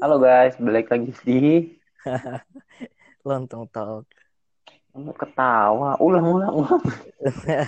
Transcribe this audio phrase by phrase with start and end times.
[0.00, 1.68] Halo guys, balik lagi di
[3.28, 4.08] Lontong talk.
[4.96, 6.82] Lu ketawa, ulang ulang ulang.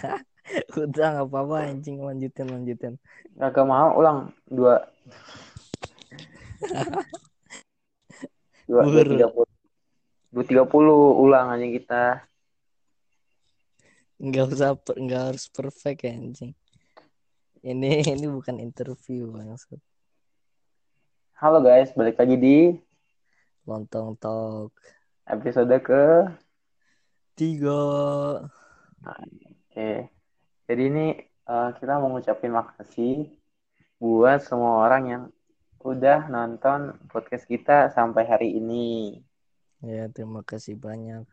[0.80, 2.94] Udah nggak apa-apa anjing lanjutin lanjutin.
[3.36, 4.88] Gak mau ulang dua
[8.64, 9.52] dua tiga puluh
[10.32, 12.04] dua tiga puluh ulang aja kita.
[14.16, 16.56] Nggak usah nggak harus perfect ya anjing.
[17.60, 19.76] Ini ini bukan interview maksud.
[21.34, 22.58] Halo guys, balik lagi di
[23.66, 24.70] Lontong talk.
[25.26, 26.30] episode ke
[27.34, 27.82] Tiga.
[29.02, 30.14] Oke.
[30.70, 33.34] Jadi ini eh, kita mau ngucapin makasih
[33.98, 35.22] buat semua orang yang
[35.82, 39.18] udah nonton podcast kita sampai hari ini.
[39.82, 41.26] Ya terima kasih banyak.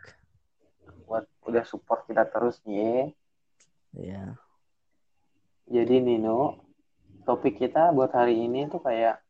[1.06, 3.14] Buat udah support kita terus nih.
[3.94, 4.34] Ya.
[5.70, 6.58] Jadi Nino,
[7.22, 9.21] topik kita buat hari ini tuh kayak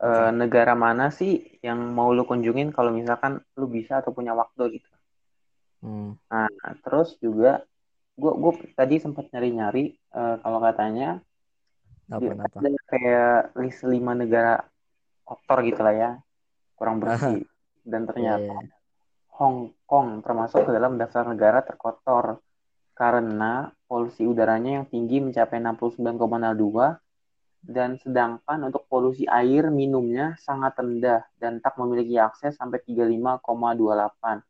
[0.00, 4.80] eh, negara mana sih yang mau lu kunjungin kalau misalkan lu bisa atau punya waktu
[4.80, 4.90] gitu.
[5.80, 6.16] Hmm.
[6.28, 6.48] Nah,
[6.84, 7.64] terus juga
[8.16, 11.20] gua gua tadi sempat nyari-nyari eh, kalau katanya
[12.10, 12.58] Apa apa?
[12.58, 14.66] ada kayak list lima negara
[15.22, 16.10] kotor gitu lah ya,
[16.74, 17.46] kurang bersih.
[17.86, 18.76] Dan ternyata Iya, iya.
[19.38, 22.42] Hong Kong termasuk ke dalam daftar negara terkotor
[22.98, 26.98] karena polusi udaranya yang tinggi mencapai 69,02
[27.60, 34.40] dan sedangkan untuk polusi air minumnya sangat rendah dan tak memiliki akses sampai 35,28.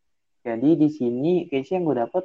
[0.40, 2.24] Jadi di sini case yang gue dapet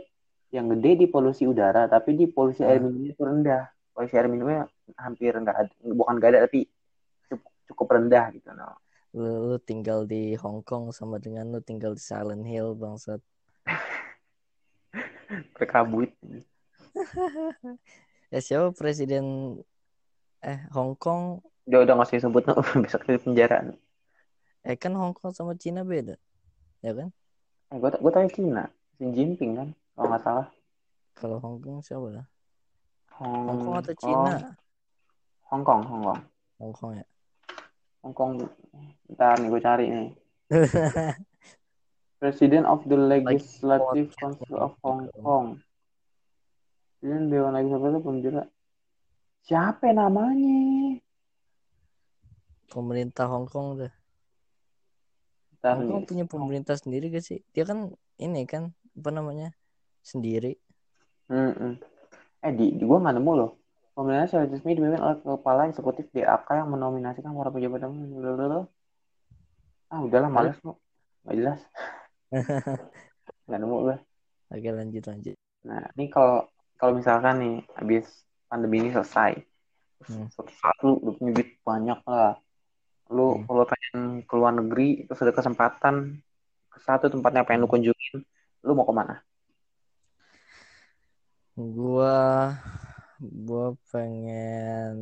[0.54, 2.86] yang gede di polusi udara tapi di polusi air Ah.
[2.86, 3.64] minumnya itu rendah.
[3.92, 6.70] Polusi air minumnya hampir nggak ada, bukan nggak ada tapi
[7.28, 8.50] cukup, cukup rendah gitu.
[8.54, 8.78] No.
[9.16, 13.20] Lu, lu tinggal di Hong Kong sama dengan lu tinggal di Silent Hill bangsat.
[15.58, 16.14] Berkabut.
[18.34, 19.24] Ya siapa presiden
[20.46, 22.62] eh Hong Kong Udah udah disebut no.
[22.86, 23.74] besok di penjara.
[24.62, 26.14] eh kan Hong Kong sama Cina beda.
[26.86, 27.10] Ya kan?
[27.74, 28.70] Eh, gue gue tahu Cina,
[29.02, 30.48] Xi Jinping kan, kalau nggak salah.
[31.18, 32.26] Kalau Hong Kong siapa lah?
[33.18, 34.34] Hong, Hong Kong atau Cina?
[35.50, 36.22] Hong Kong, Hong Kong,
[36.62, 37.06] Hong Kong ya.
[38.06, 38.32] Hong Kong.
[39.10, 40.10] Ntar nih gue cari nih.
[42.22, 45.10] President of the Legislative Council of Hong.
[45.26, 45.58] Kong.
[47.02, 48.44] Presiden Dewan Legislatif penjara.
[49.46, 50.98] Siapa namanya?
[52.66, 53.94] Pemerintah Hong Kong tuh.
[55.62, 57.46] Hong Kong punya pemerintah sendiri gak sih?
[57.54, 59.54] Dia kan ini kan apa namanya?
[60.02, 60.58] Sendiri.
[61.30, 61.78] Mm-mm.
[62.42, 63.62] Eh di, di gue nggak nemu loh.
[63.94, 67.94] Pemilihan secara resmi dipimpin oleh kepala eksekutif DAK yang menominasikan para pejabat dan.
[69.94, 70.82] Ah udahlah males lo.
[71.22, 71.60] Nggak jelas.
[73.46, 73.98] Nggak nemu gue.
[74.58, 75.36] Oke lanjut lanjut.
[75.70, 76.50] Nah, ini kalau
[76.82, 79.32] kalau misalkan nih habis pandemi ini selesai,
[80.06, 80.28] Hmm.
[80.34, 82.32] suatu saat lu punya duit banyak lah,
[83.16, 83.46] lu Hmm.
[83.48, 83.96] kalau pengen
[84.28, 85.96] ke luar negeri terus ada kesempatan
[86.72, 88.16] ke satu tempat yang pengen lu kunjungin,
[88.66, 89.16] lu mau ke mana?
[91.56, 92.16] Gua
[93.48, 94.98] gua pengen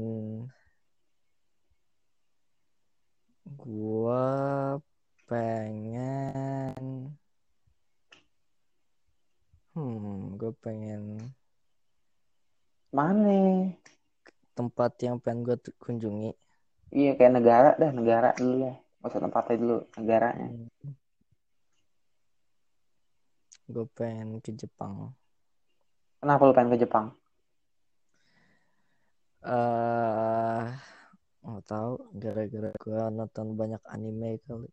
[3.60, 4.24] gua
[5.28, 6.86] pengen
[9.74, 11.02] hmm gua pengen
[12.94, 13.74] Mana?
[14.58, 16.32] tempat yang pengen tu- kunjungi
[16.94, 18.74] Iya kayak negara dah, negara dulu ya.
[19.06, 20.48] Usah tempatnya dulu, negaranya.
[23.74, 24.94] gue pengen ke Jepang
[26.22, 27.06] Kenapa lu pengen ke Jepang?
[29.44, 30.64] eh
[31.44, 34.68] nggak tahu gara-gara gua nonton banyak anime kali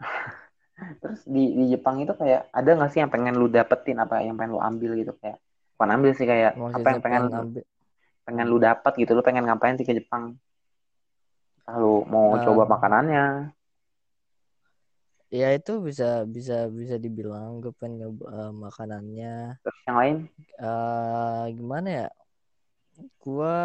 [1.02, 4.36] Terus di, di Jepang itu kayak ada nggak sih yang pengen lu dapetin apa yang
[4.38, 5.38] pengen lu ambil gitu kayak
[5.78, 7.62] bukan ambil sih kayak apa maksudnya yang pengen ambil
[8.26, 10.34] pengen lu dapat gitu lu pengen ngapain sih ke Jepang?
[11.70, 12.42] Lalu mau Eh.
[12.42, 13.54] coba makanannya?
[15.28, 20.16] ya itu bisa bisa bisa dibilang gue pengen nyoba eh, makanannya Terus yang lain?
[20.56, 22.08] eh gimana ya
[23.20, 23.56] gua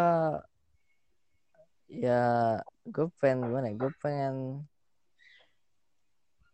[1.88, 2.20] ya
[2.84, 4.34] gue pengen gimana ya gue pengen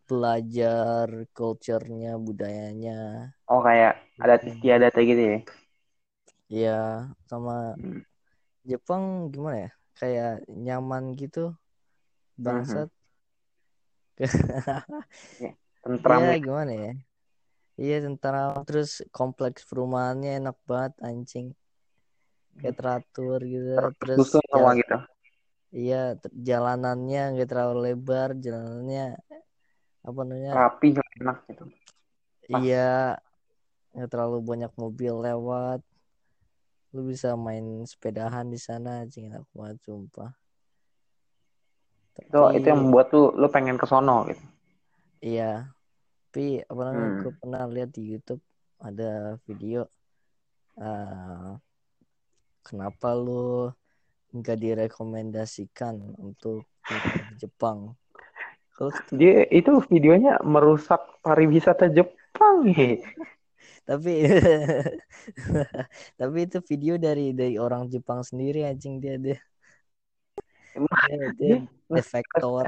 [0.07, 5.39] belajar culture-nya budayanya Oh kayak adat istiadat kayak gitu ya?
[6.51, 6.79] ya
[7.31, 8.03] sama Hmm.
[8.67, 11.57] Jepang gimana ya kayak nyaman gitu
[12.37, 12.89] bangsat
[15.81, 16.37] Tentram Iya ya.
[16.45, 16.93] gimana ya
[17.81, 21.57] iya tentara terus kompleks perumahannya enak banget anjing
[22.61, 24.97] kayak teratur gitu terus Tersusun semua jala- gitu.
[25.73, 29.17] iya jalanannya nggak terlalu lebar jalanannya
[30.05, 30.89] apa namanya Rapi,
[31.21, 31.65] enak gitu.
[31.65, 32.61] pas.
[32.61, 33.17] iya
[33.95, 35.81] nggak terlalu banyak mobil lewat.
[36.91, 40.31] Lu bisa main sepedahan di sana anjing enak banget sumpah.
[42.21, 44.43] Itu itu yang membuat lu lu pengen ke sono gitu.
[45.23, 45.71] Iya.
[46.31, 47.21] Tapi apa namanya Hmm.
[47.27, 48.43] gue pernah lihat di YouTube
[48.79, 49.87] ada video
[50.79, 51.51] eh
[52.63, 53.69] kenapa lu
[54.31, 56.97] nggak direkomendasikan untuk di
[57.43, 57.99] Jepang?
[59.13, 63.05] Dia itu videonya merusak pariwisata Jepang he.
[63.85, 64.25] Tapi
[66.21, 69.39] tapi itu video dari dari orang Jepang sendiri anjing dia dia
[70.71, 72.63] Emang dia, dia dia defektor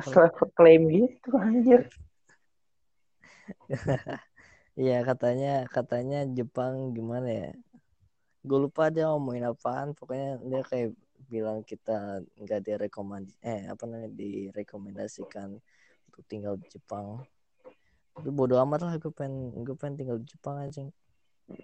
[0.58, 1.86] klaim gitu anjir
[4.72, 7.50] Iya katanya katanya Jepang gimana ya?
[8.40, 9.92] Gue lupa dia ngomongin apaan.
[9.92, 10.96] Pokoknya dia kayak
[11.28, 15.60] bilang kita nggak direkomendasi eh apa namanya direkomendasikan
[16.08, 17.20] untuk tinggal di Jepang.
[18.12, 20.88] Tapi bodo amat lah gue pengen gue pengen tinggal di Jepang anjing.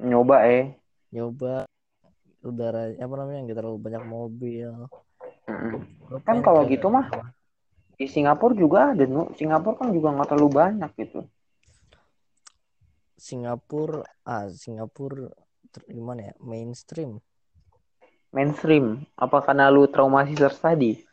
[0.00, 0.76] nyoba eh.
[1.12, 1.68] Nyoba.
[2.38, 4.70] Udara apa namanya nggak terlalu banyak mobil.
[6.08, 7.10] Gue Kan kalau gitu mah
[7.98, 9.28] di Singapura juga ada nu.
[9.34, 11.20] Singapura kan juga nggak terlalu banyak gitu.
[13.18, 15.28] Singapura ah Singapura
[15.90, 17.18] gimana ya mainstream.
[18.30, 19.02] Mainstream.
[19.18, 21.08] Apa karena lu trauma sister study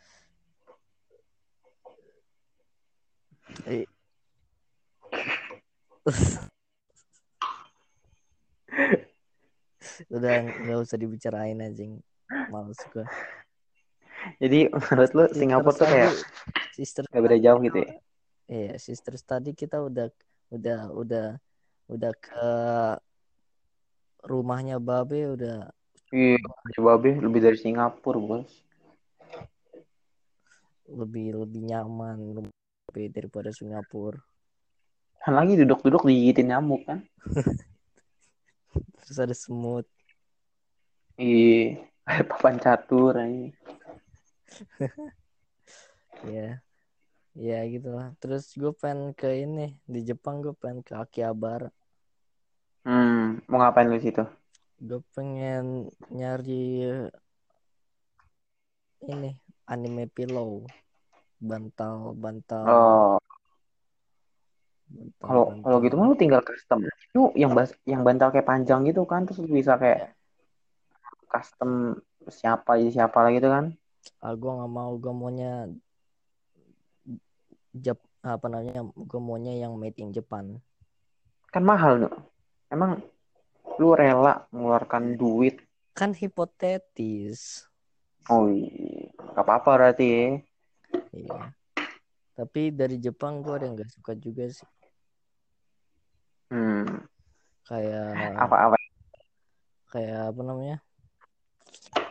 [3.65, 3.87] Eh.
[10.15, 12.01] Udah nggak usah dibicarain anjing.
[12.49, 13.05] Males gua.
[14.41, 16.13] Jadi menurut lu Singapura tuh kayak
[16.75, 17.89] sister nggak beda jauh gitu ya?
[18.45, 20.11] iya sister study kita udah
[20.53, 21.27] udah udah
[21.89, 22.49] udah ke
[24.25, 25.69] rumahnya babe udah
[26.13, 26.37] iya
[26.77, 28.51] coba be lebih dari Singapura bos.
[30.85, 34.21] Lebih lebih nyaman lebih daripada Singapura
[35.33, 37.01] lagi duduk-duduk digigitin nyamuk kan?
[39.01, 39.89] Terus ada semut.
[41.15, 43.49] Iya papan catur ini
[46.37, 46.61] ya
[47.33, 51.73] ya gitu lah terus gue pengen ke ini di Jepang gue pengen ke Akihabara.
[52.85, 54.21] Hmm mau ngapain lu situ?
[54.77, 56.85] Gue pengen nyari
[59.09, 59.33] ini
[59.65, 60.63] anime pillow.
[61.41, 62.63] Bantal bantal.
[62.63, 63.17] Oh.
[63.17, 63.24] bantal,
[65.19, 66.85] kalau kalau gitu mah lu tinggal custom.
[66.85, 70.13] Itu yang bas yang bantal kayak panjang gitu kan terus lu bisa kayak
[71.29, 71.99] custom
[72.29, 73.73] siapa aja siapa lagi gitu kan?
[74.21, 75.53] Ah gue nggak mau gue maunya
[77.75, 80.57] Jap apa namanya gue maunya yang made in Japan
[81.51, 82.09] kan mahal nu
[82.71, 82.99] emang
[83.79, 85.59] lu rela mengeluarkan duit?
[85.95, 87.67] Kan hipotetis.
[88.31, 89.11] Oh iya.
[89.35, 90.07] Apa-apa berarti.
[90.07, 90.23] Ya.
[91.11, 91.39] iya.
[92.35, 94.67] Tapi dari Jepang gue ada yang nggak suka juga sih
[96.51, 97.05] hmm.
[97.65, 98.77] Kayak apa-apa?
[99.89, 100.77] kayak apa namanya?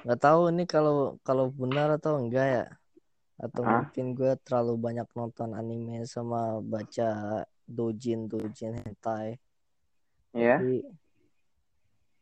[0.04, 2.66] Nggak tahu ini kalau kalau benar atau enggak ya.
[3.36, 3.84] Atau Hah?
[3.84, 9.36] mungkin gue terlalu banyak nonton anime sama baca dojin dojin hentai.
[10.32, 10.82] Ya tapi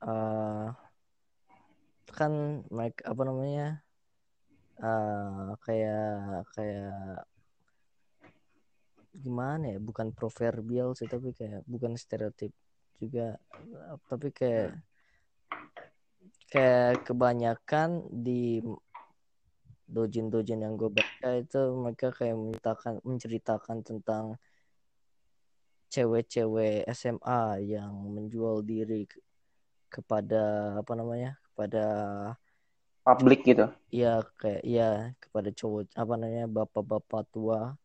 [0.03, 0.69] eh
[2.13, 2.33] kan
[2.69, 3.69] mereka apa namanya?
[4.83, 7.25] Eh kayak kayak
[9.13, 12.53] gimana ya bukan proverbial sih tapi kayak bukan stereotip
[12.97, 13.37] juga
[14.09, 14.81] tapi kayak
[16.49, 18.61] kayak kebanyakan di
[19.93, 24.25] dojin-dojin yang gue baca itu mereka kayak menceritakan menceritakan tentang
[25.93, 29.21] cewek-cewek SMA yang menjual diri ke-
[29.93, 31.85] kepada apa namanya kepada
[33.05, 33.69] publik gitu.
[33.93, 37.77] Ya kayak ya kepada cowok apa namanya bapak-bapak tua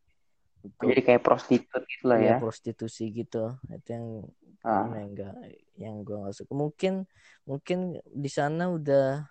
[0.64, 2.36] untuk jadi kayak prostitut gitu lah ya.
[2.36, 3.54] ya prostitusi gitu.
[3.70, 4.06] Itu yang
[4.66, 4.90] Ah.
[4.90, 5.34] ya, enggak
[5.78, 6.50] yang gue nggak suka.
[6.50, 7.06] Mungkin
[7.46, 9.22] mungkin di sana udah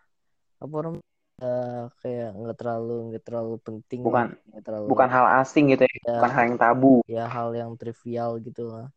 [0.57, 1.03] apa orang
[1.37, 5.93] udah kayak nggak terlalu nggak terlalu penting Bukan- nggak terlalu bukan hal asing gitu ya
[6.01, 6.93] ya, bukan hal yang tabu.
[7.05, 8.87] Ya hal yang trivial gitu lah.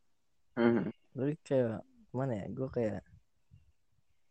[0.55, 0.89] Hmm.
[1.13, 1.77] jadi kayak
[2.11, 3.01] gimana ya gue kayak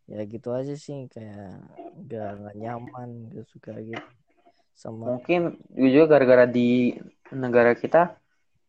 [0.09, 1.61] ya gitu aja sih kayak
[2.01, 4.07] nggak nggak nyaman gak suka gitu
[4.73, 6.97] sama mungkin juga gara-gara di
[7.33, 8.15] negara kita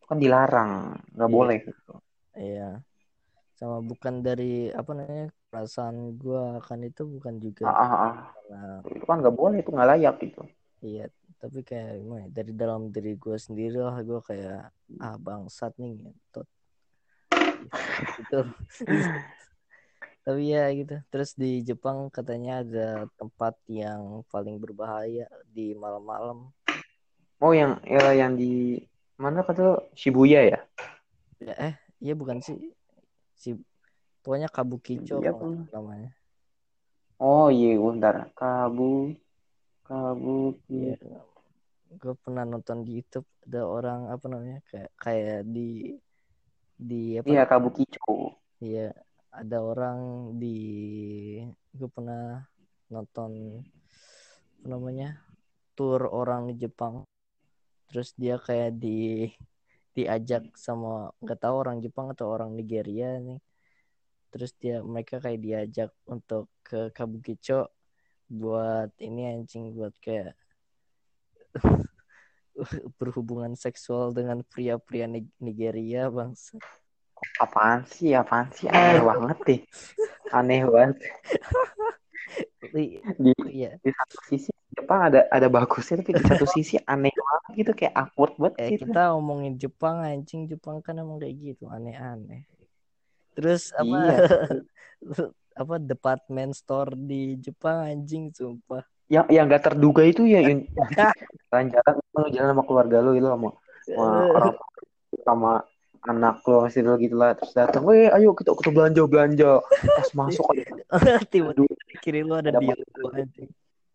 [0.05, 1.35] kan dilarang nggak Iya.
[1.35, 1.93] boleh gitu
[2.31, 2.69] Iya.
[3.55, 8.13] Sama bukan dari apa namanya perasaan gua akan itu bukan juga ah, ah, ah.
[8.33, 10.41] karena itu kan nggak boleh itu nggak layak gitu
[10.81, 11.05] iya
[11.37, 15.99] tapi kayak gimana ya, dari dalam diri gua sendiri lah gua kayak ah bangsat nih
[15.99, 16.47] ngentot
[18.17, 18.39] gitu
[20.25, 22.87] tapi ya gitu terus di Jepang katanya ada
[23.17, 26.49] tempat yang paling berbahaya di malam-malam
[27.41, 28.77] oh yang ya, yang di
[29.17, 29.81] mana kata?
[29.97, 30.59] Shibuya ya
[31.41, 32.57] ya eh iya bukan sih
[33.33, 33.57] si
[34.21, 35.33] pokoknya Kabukicho Iya,
[35.73, 36.13] namanya
[37.17, 39.17] oh iya bentar kabu
[39.85, 40.97] kabu Iya.
[41.91, 45.97] gue pernah nonton di YouTube ada orang apa namanya kayak kayak di
[46.81, 48.37] di apa Iya, Kabukicho.
[48.57, 48.89] Iya,
[49.29, 49.99] ada orang
[50.41, 50.57] di
[51.73, 52.41] gue pernah
[52.89, 53.61] nonton
[54.61, 55.21] apa namanya
[55.77, 57.05] tour orang di Jepang.
[57.91, 59.27] Terus dia kayak di
[59.91, 63.43] diajak sama nggak tahu orang Jepang atau orang Nigeria nih.
[64.31, 67.67] Terus dia mereka kayak diajak untuk ke Kabukicho
[68.31, 70.39] buat ini anjing buat kayak
[72.99, 76.55] berhubungan seksual dengan pria-pria Nig- Nigeria bangsa.
[77.43, 78.15] Apaan sih?
[78.15, 78.71] Apaan sih?
[78.71, 79.61] Aneh banget deh.
[80.31, 80.97] Aneh banget.
[82.71, 87.11] I- Di, Iya, di satu sisi Jepang ada ada bagusnya tapi di satu sisi aneh
[87.11, 88.87] banget gitu kayak awkward banget eh gitu.
[88.87, 92.47] kita ngomongin Jepang anjing Jepang kan emang kayak gitu aneh-aneh.
[93.35, 94.15] Terus apa Iya.
[95.61, 98.87] apa department store di Jepang anjing sumpah.
[99.11, 100.63] Yang yang gak terduga itu ya yang
[101.51, 103.49] jalan-jalan lu jalan sama keluarga lu gitu sama,
[103.83, 104.55] sama orang
[105.27, 105.51] sama
[106.07, 110.09] anak lu masih lu gitu lah terus datang, weh ayo kita kita belanja belanja pas
[110.15, 110.63] masuk ada
[111.31, 112.71] Tiba aduh di kiri lu ada dia
[113.11, 113.51] anjing.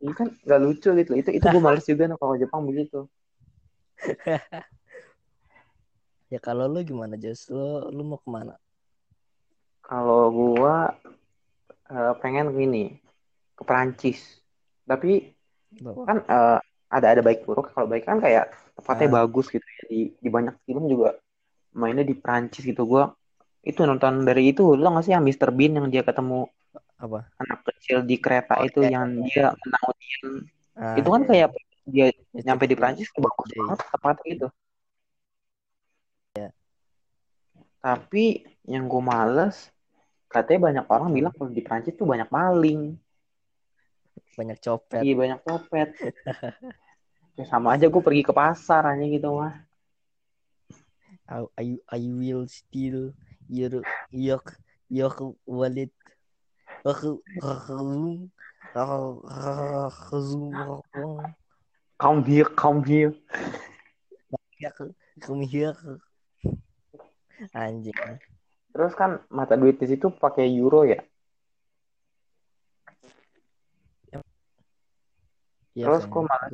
[0.07, 3.11] Ini kan gak lucu gitu itu itu gue males juga nih kalau Jepang begitu
[6.27, 7.47] Ya kalau lu gimana Jos?
[7.55, 8.55] Lu lu mau ke mana?
[9.87, 10.99] kalau gua
[11.87, 12.99] eh, pengen gini
[13.55, 14.43] ke Perancis
[14.83, 15.31] tapi
[15.79, 16.59] Lu- kan eh,
[16.91, 19.15] ada ada baik buruk kalau baik kan kayak tempatnya Ah.
[19.23, 21.15] bagus gitu ya di di banyak film juga
[21.71, 23.15] mainnya di Perancis gitu gua
[23.63, 25.55] itu nonton dari itu lo nggak sih yang Mr.
[25.55, 26.51] Bean yang dia ketemu
[26.97, 27.29] Apa?
[27.37, 29.25] anak kecil di kereta Oh, itu iya, yang iya.
[29.29, 30.27] dia menang ujian
[30.77, 31.29] Ah, itu kan iya.
[31.29, 31.49] kayak
[31.89, 33.61] dia Itu nyampe di tuh bagus Iya.
[33.65, 34.47] banget tempatnya gitu
[36.37, 36.49] Iya.
[37.81, 38.25] tapi
[38.67, 39.57] yang gue males
[40.29, 42.99] katanya banyak orang bilang kalau di Perancis tuh banyak maling
[44.37, 45.01] banyak copet.
[45.01, 45.89] iya banyak copet
[47.41, 49.55] ya sama aja gue pergi ke pasar aja gitu mah
[51.27, 53.11] I, I, I will steal
[53.51, 53.83] your
[54.15, 54.43] your
[54.87, 55.11] your
[55.43, 55.91] wallet.
[56.87, 57.77] Aku aku
[58.71, 60.19] aku
[61.99, 63.13] come here come here
[65.19, 65.75] come here.
[67.53, 67.93] Anjing.
[68.71, 71.01] terus kan mata duit di situ pakai euro ya
[75.77, 76.49] Iya, Terus kok malah-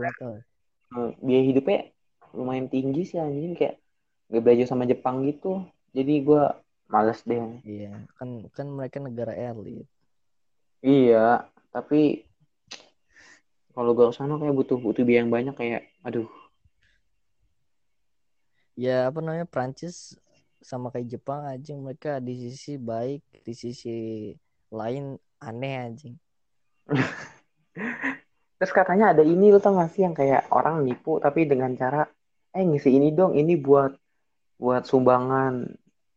[1.23, 1.95] biaya hidupnya
[2.35, 3.79] lumayan tinggi sih anjing kayak
[4.27, 5.63] gak belajar sama Jepang gitu
[5.95, 6.43] jadi gue
[6.91, 9.87] males deh Iya, kan kan mereka negara elit.
[10.85, 12.27] Iya tapi
[13.73, 16.29] kalau gue ke sana kayak butuh butuh biaya yang banyak kayak aduh
[18.73, 20.17] Ya apa namanya Prancis
[20.65, 23.97] sama kayak Jepang anjing mereka di sisi baik, di sisi
[24.73, 26.17] lain aneh anjing.
[28.63, 32.07] terus katanya ada ini lo tau gak sih yang kayak orang nipu tapi dengan cara
[32.55, 33.91] eh ngisi ini dong ini buat
[34.55, 35.67] buat sumbangan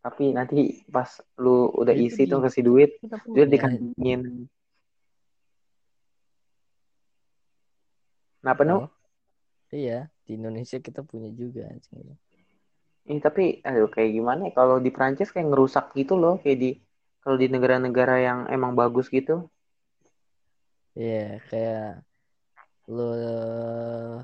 [0.06, 1.10] tapi nanti pas
[1.42, 3.54] lu udah Itu isi di- tuh kasih duit Kita duit punya.
[3.58, 4.22] dikandungin
[8.46, 8.86] Kenapa nu?
[8.86, 8.90] Oh,
[9.74, 12.14] Iya, di Indonesia kita punya juga anjing.
[13.10, 14.52] Eh, tapi aduh kayak gimana ya?
[14.54, 16.70] Kalau di Prancis kayak ngerusak gitu loh, kayak di
[17.26, 19.50] kalau di negara-negara yang emang bagus gitu.
[20.94, 22.06] Iya, kayak
[22.94, 23.10] lo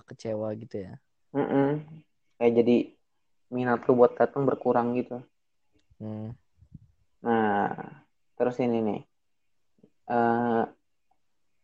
[0.06, 0.94] kecewa gitu ya.
[1.34, 1.82] Mm-mm.
[2.38, 2.76] Kayak jadi
[3.50, 5.26] minat lu buat datang berkurang gitu.
[6.02, 6.34] Hmm.
[7.22, 7.70] Nah,
[8.34, 9.02] terus ini nih.
[10.10, 10.64] Eh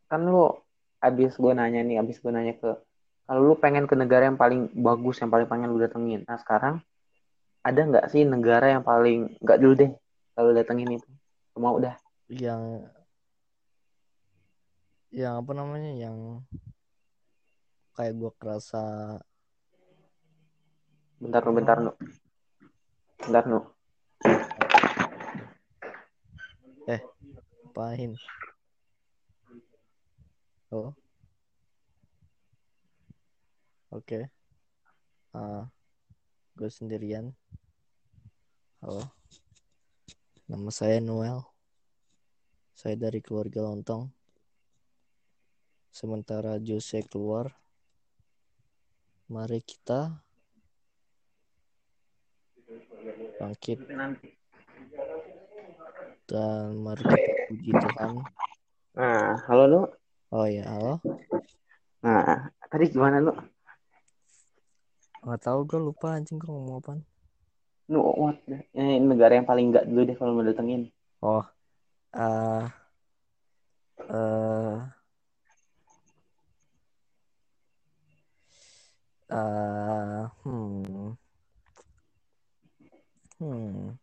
[0.08, 0.46] kan lu
[1.02, 2.78] abis gue nanya nih, abis gue nanya ke
[3.28, 6.22] kalau lu pengen ke negara yang paling bagus, yang paling pengen lu datengin.
[6.30, 6.86] Nah, sekarang
[7.66, 9.92] ada nggak sih negara yang paling nggak dulu deh
[10.38, 11.10] kalau datengin itu?
[11.58, 11.98] Mau udah.
[12.30, 12.94] Yang
[15.10, 16.46] yang apa namanya yang
[17.98, 19.18] kayak gua kerasa
[21.18, 21.92] Bentar nu, bentar nu.
[23.26, 23.60] Bentar nu.
[26.88, 28.16] Apain.
[30.72, 30.96] Oh.
[33.92, 34.32] Oke.
[35.36, 35.68] Ah,
[36.56, 37.36] gue sendirian.
[38.80, 39.04] Halo.
[40.48, 41.44] Nama saya Noel.
[42.72, 44.08] Saya dari keluarga lontong.
[45.92, 47.52] Sementara Jose keluar,
[49.28, 50.24] mari kita
[53.42, 53.82] bangkit
[56.28, 58.12] dan mari kita puji Tuhan.
[59.00, 59.82] Nah, halo lu.
[60.36, 61.00] Oh ya, halo.
[62.04, 63.32] Nah, tadi gimana lu?
[65.24, 67.00] Nggak tahu gue lupa anjing gue ngomong apa.
[67.88, 68.44] Nu, what?
[68.76, 70.92] Eh, negara yang paling nggak dulu deh kalau mau datengin.
[71.24, 71.48] Oh,
[72.12, 72.64] eh,
[74.12, 74.76] eh,
[79.32, 81.16] uh, hmm
[83.40, 83.96] hmm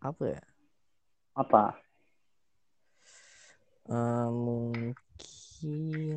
[0.00, 0.42] apa ya
[1.38, 1.78] Apa?
[3.88, 4.96] Uh, mungkin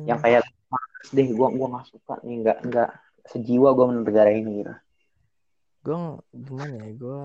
[0.08, 2.90] Yang kayak males deh, gua gua nggak suka nih, nggak nggak
[3.30, 4.74] sejiwa gua menurut negara ini gitu.
[5.82, 5.98] gue
[6.30, 7.22] gimana ya gue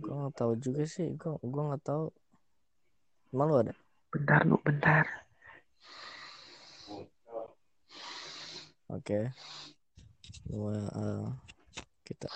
[0.00, 2.08] gue nggak tahu juga sih gue gue nggak tahu
[3.34, 3.74] emang lu ada?
[4.08, 5.04] Bentar lu, bentar.
[8.88, 9.20] oke.
[10.48, 11.26] Gua, eh,
[12.08, 12.28] kita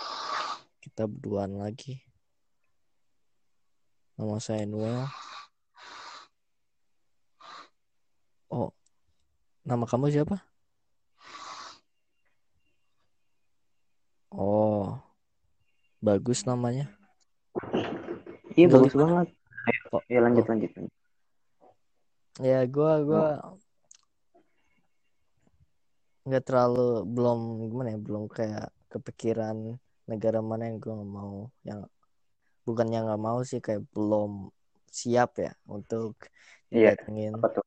[0.84, 2.04] kita berduaan lagi.
[4.20, 5.08] Nama saya Noel.
[8.52, 8.68] Oh
[9.64, 10.37] nama kamu siapa?
[14.28, 15.00] Oh
[16.04, 16.92] bagus namanya.
[18.52, 19.32] Iya bagus banget.
[19.92, 20.50] Oh, ya lanjut oh.
[20.56, 20.70] lanjut.
[22.40, 23.26] ya gue gue
[26.25, 29.76] nggak terlalu belum gimana ya belum kayak kepikiran
[30.08, 31.84] negara mana yang gue mau yang
[32.64, 34.49] bukannya nggak mau sih kayak belum
[34.88, 36.16] siap ya untuk
[36.72, 36.96] Iya,
[37.37, 37.66] Apa tuh?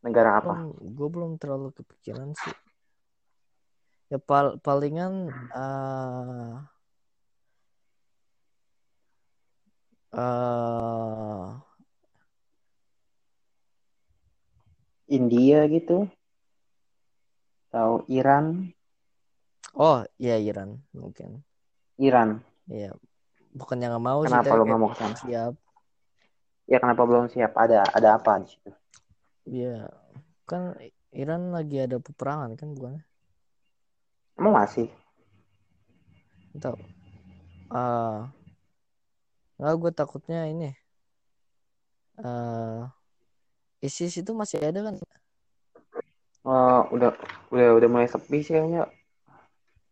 [0.00, 0.72] Negara apa?
[0.72, 2.56] gue belum terlalu kepikiran sih
[4.06, 6.54] ya pal palingan eh
[10.16, 11.46] eh
[15.06, 16.08] India gitu?
[17.70, 18.72] Atau Iran?
[19.76, 21.44] oh ya Iran mungkin
[22.00, 22.40] Iran.
[22.66, 22.96] ya
[23.52, 25.16] bukannya nggak mau sih Kenapa lu kayak nggak mau ke sana?
[25.20, 25.52] siap
[26.66, 27.54] Ya kenapa belum siap?
[27.54, 28.70] Ada ada apa di situ?
[29.46, 29.86] ya
[30.42, 30.74] kan
[31.14, 32.98] Iran lagi ada peperangan kan bukan
[34.36, 34.88] Emang masih?
[36.56, 36.80] tahu
[37.70, 38.32] ah
[39.56, 40.70] nggak gue takutnya ini
[42.18, 42.80] eh
[43.80, 44.96] ISIS itu masih ada kan
[46.46, 47.10] Oh, udah
[47.50, 48.86] udah udah mulai sepi sih kayaknya.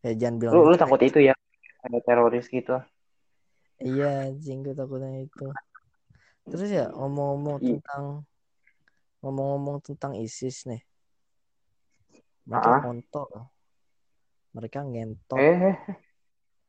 [0.07, 0.87] ya jangan bilang Lu lu gitu.
[0.87, 1.35] takut itu ya?
[1.83, 2.79] Ada teroris gitu.
[3.83, 5.51] iya anjing gue takutnya itu
[6.47, 8.23] terus ya ngomong-ngomong I- tentang
[9.19, 10.79] ngomong-ngomong tentang ISIS nih
[12.47, 12.81] mereka Ah.
[12.87, 13.29] kontol
[14.55, 15.75] mereka ngentot Eh,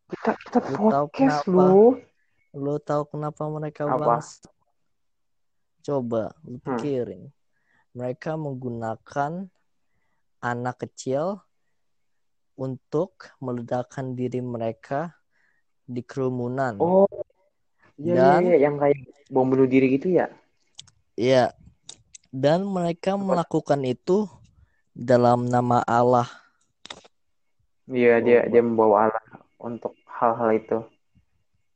[0.09, 2.01] kita kita tahu podcast lu.
[2.55, 3.99] Lo tahu kenapa mereka Apa?
[4.19, 4.47] bangsa
[5.83, 6.79] coba lu Hmm.
[6.79, 7.23] pikirin
[7.91, 9.47] mereka menggunakan
[10.39, 11.43] anak kecil
[12.55, 15.13] untuk meledakkan diri mereka
[15.85, 17.05] di kerumunan Oh,
[17.99, 18.97] iya iya Dan- iya yang kayak
[19.29, 20.31] bom bunuh diri gitu ya?
[21.15, 21.51] Iya.
[22.31, 24.27] Dan mereka melakukan itu
[24.91, 26.27] dalam nama Allah.
[27.87, 30.77] Iya dia dia membawa Allah untuk hal-hal itu.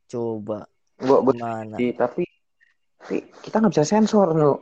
[0.10, 0.65] Coba
[1.00, 1.78] Gua gua gimana?
[1.78, 2.24] tapi tapi
[3.39, 4.54] kita nggak bisa sensor lu.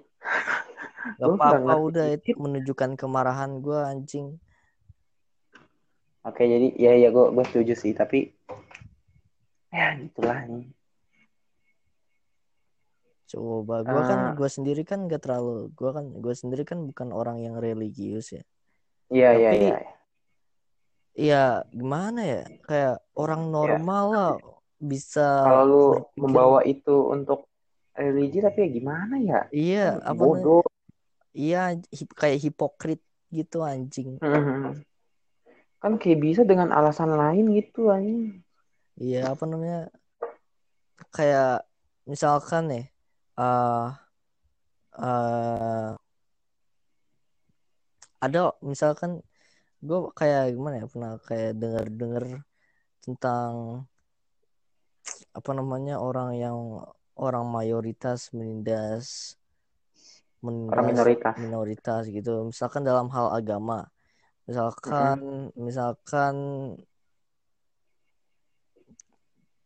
[1.17, 4.37] Gak apa-apa udah itu menunjukkan kemarahan gue anjing.
[6.21, 8.29] Oke jadi ya ya gua gua setuju sih tapi
[9.73, 10.67] ya gitulah nih.
[13.27, 14.33] Coba gue kan Eh.
[14.39, 18.43] gue sendiri kan gak terlalu gue kan gue sendiri kan bukan orang yang religius ya.
[19.11, 19.75] Iya iya iya.
[21.17, 24.31] Iya gimana ya kayak orang normal lah
[24.77, 25.43] bisa.
[25.43, 27.49] Kalau lu berpikir- membawa itu untuk
[27.93, 29.41] religi tapi ya gimana ya?
[29.49, 30.63] iya Kan apa bodoh.
[31.33, 34.21] iya hip- kayak hipokrit gitu anjing.
[34.21, 34.81] Mhm.
[35.77, 38.41] Kan kayak bisa dengan alasan lain gitu anjing.
[38.97, 39.93] Iya apa namanya
[41.13, 41.65] kayak
[42.05, 42.85] misalkan nih
[43.37, 43.87] eh
[44.97, 45.89] eh,
[48.17, 49.21] ada misalkan
[49.77, 52.23] gue kayak gimana ya pernah kayak dengar dengar
[53.05, 53.85] tentang
[55.33, 56.57] apa namanya orang yang
[57.17, 59.37] orang mayoritas menindas
[60.41, 61.33] menindas Orang minoritas.
[61.37, 63.89] minoritas gitu misalkan dalam hal agama
[64.45, 66.35] misalkan misalkan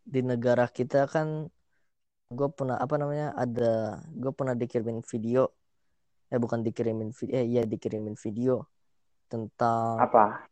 [0.02, 1.48] di negara kita kan
[2.32, 5.52] gue pernah apa namanya ada gue pernah dikirimin video
[6.32, 8.64] eh bukan dikirimin video eh iya dikirimin video
[9.28, 10.51] tentang Apa?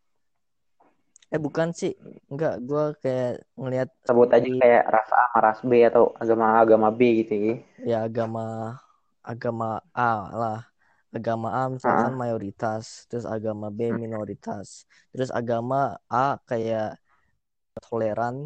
[1.33, 1.91] Eh bukan sih
[2.31, 6.99] enggak gue kayak ngelihat Sebut aja kayak ras A sama ras B atau agama-agama B
[7.23, 7.53] gitu ya.
[7.89, 8.41] ya agama
[9.31, 9.65] agama
[9.95, 10.03] A
[10.39, 10.57] lah
[11.15, 13.99] agama A misalkan mayoritas terus agama B Hmm.
[14.03, 14.69] minoritas
[15.11, 15.75] terus agama
[16.13, 16.17] A
[16.49, 16.85] kayak
[17.85, 18.37] toleran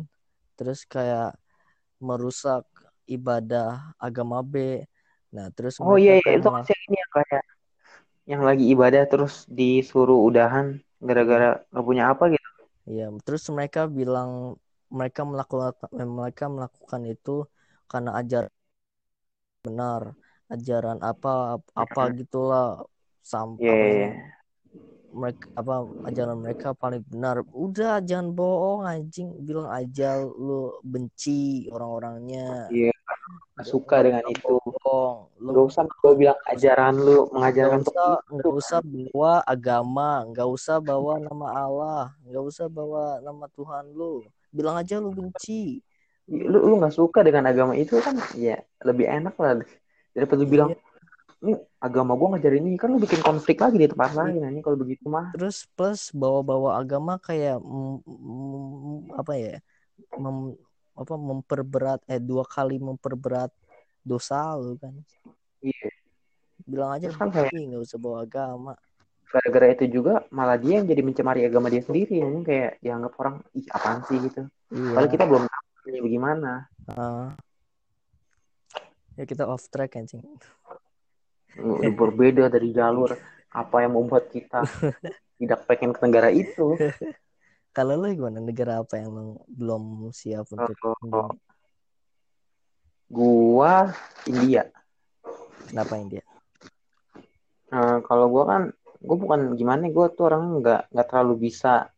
[0.58, 1.26] terus kayak
[2.08, 2.64] merusak
[3.16, 3.68] ibadah
[4.06, 4.56] agama B
[5.36, 6.30] nah terus Oh iya, iya.
[6.38, 7.42] itu masih ini yang kayak
[8.32, 10.68] yang lagi ibadah terus disuruh udahan.
[11.10, 12.48] gara-gara nggak punya apa gitu
[12.90, 14.32] Iya, terus mereka bilang
[14.98, 15.72] mereka melakukan
[16.20, 17.30] mereka melakukan itu
[17.92, 18.44] karena ajar
[19.66, 20.04] benar,
[20.54, 21.30] ajaran apa
[21.82, 22.64] apa gitulah
[23.32, 24.43] sampai Iya, iya, iya.
[25.14, 27.46] Mereka apa ajaran mereka paling benar.
[27.54, 32.68] Udah jangan bohong anjing, bilang aja lu benci orang-orangnya.
[32.74, 32.94] iya
[33.54, 35.30] nggak suka dengan itu Bohong.
[35.38, 40.50] Lu nggak usah gue bilang ajaran lu mengajarkan untuk usah nggak usah bawa agama, nggak
[40.50, 44.26] usah bawa nama Allah, nggak usah bawa nama Tuhan lu.
[44.50, 45.80] Bilang aja lu benci.
[46.24, 49.60] lu lu nggak suka dengan agama itu kan ya lebih enak lah
[50.16, 50.72] daripada lu bilang
[51.44, 54.80] ini agama gue ngajarin ini kan lu bikin konflik lagi di tempat lain ini kalau
[54.80, 59.56] begitu mah Terus plus bawa-bawa agama kayak mm, mm, apa ya?
[60.16, 60.56] Mem,
[60.96, 63.52] apa memperberat eh dua kali memperberat
[64.02, 64.94] dosa lu kan.
[65.60, 65.90] iya
[66.64, 68.74] Bilang aja kan nggak usah bawa agama.
[69.28, 73.42] gara-gara itu juga malah dia yang jadi mencemari agama dia sendiri ini kayak dianggap orang
[73.52, 74.94] ih apaan sih gitu Iya.
[74.94, 75.66] Padahal kita belum tahu
[76.06, 76.52] bagaimana
[76.86, 77.34] Ah.
[79.14, 80.22] ya kita off track anjing.
[81.94, 83.14] Berbeda dari jalur
[83.54, 84.66] apa yang membuat kita
[85.40, 86.78] tidak pengen ke negara itu.
[87.78, 88.38] Kalau lu gimana?
[88.38, 90.78] Negara apa yang lu belum siap untuk
[91.10, 91.34] Oh,
[93.10, 93.90] gua
[94.30, 94.70] India.
[95.70, 96.22] Kenapa India?
[97.74, 98.62] Nah, kalau gua kan
[99.02, 101.90] gua bukan gimana gua tuh orang nggak nggak terlalu bisa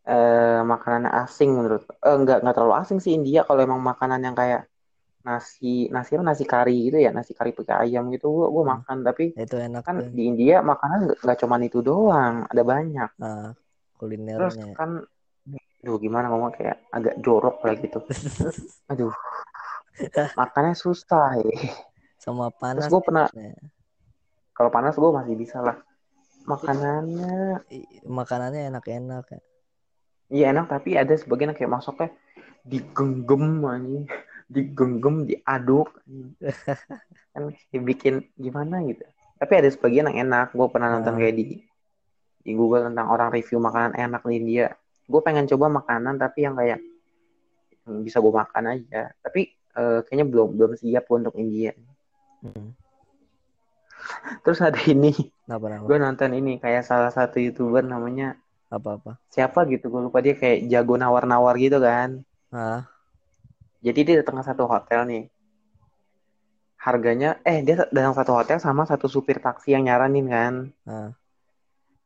[0.00, 4.34] eh makanan asing menurut eh, nggak nggak terlalu asing sih India kalau emang makanan yang
[4.34, 4.69] kayak
[5.20, 8.72] nasi nasi apa, nasi kari gitu ya nasi kari pakai ayam gitu gua gua Hmm.
[8.78, 10.08] makan tapi Itu enak kan tuh.
[10.10, 14.72] di India makanan nggak cuman itu doang ada banyak Ah, terus kulinernya.
[14.72, 15.04] kan
[15.80, 18.00] Duh gimana ngomong kayak agak jorok lah gitu
[18.92, 19.12] aduh
[20.34, 21.56] makannya susah ya
[22.16, 22.88] Sama terus panas.
[22.88, 23.52] gue pernah ya.
[24.52, 25.76] kalau panas gue masih bisa lah
[26.42, 27.60] makanannya
[28.02, 29.40] Makanannya enak-enak ya.
[30.28, 32.08] iya enak tapi ada sebagian yang kayak masuknya
[32.62, 34.00] digenggam aja
[34.50, 35.94] digenggam diaduk.
[37.32, 39.06] Kan dibikin gimana gitu.
[39.38, 40.50] Tapi ada sebagian yang enak.
[40.52, 41.18] Gue pernah nonton Ah.
[41.18, 41.44] kayak di
[42.40, 44.74] di Google tentang orang review makanan enak di India.
[45.06, 46.82] Gue pengen coba makanan tapi yang kayak
[47.86, 49.14] yang bisa gue makan aja.
[49.16, 51.70] Tapi eh, kayaknya belum belum siap untuk India.
[52.42, 52.74] Hmm.
[54.44, 55.12] terus ada ini.
[55.82, 59.18] Gue nonton ini kayak salah satu youtuber namanya Apa-apa?
[59.26, 62.22] siapa gitu gue lupa dia kayak jago nawar-nawar gitu kan.
[62.50, 62.86] Ah,
[63.80, 65.24] jadi dia datang ke satu hotel nih.
[66.80, 70.54] Harganya eh dia datang satu hotel sama satu supir taksi yang nyaranin kan.
[70.84, 71.10] Ah.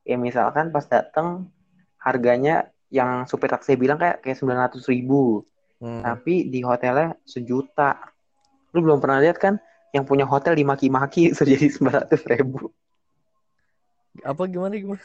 [0.05, 1.49] ya misalkan pas datang
[1.97, 5.43] harganya yang supir taksi bilang kayak kayak sembilan ratus ribu.
[5.83, 6.01] Hmm.
[6.01, 7.99] tapi di hotelnya sejuta.
[8.73, 9.59] Lu belum pernah lihat kan
[9.93, 12.71] yang punya hotel dimaki-maki jadi sembilan ratus ribu.
[14.23, 15.03] Apa gimana gimana?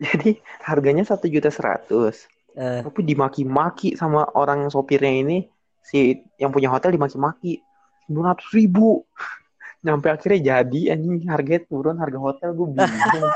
[0.00, 2.28] jadi harganya satu juta seratus.
[2.56, 5.38] Eh, tapi dimaki-maki sama orang sopirnya ini
[5.84, 7.60] si yang punya hotel dimaki-maki.
[8.06, 9.04] Sembilan ratus ribu.
[9.84, 11.24] Nyampe akhirnya jadi anjing.
[11.28, 13.28] Harganya turun harga hotel gue bingung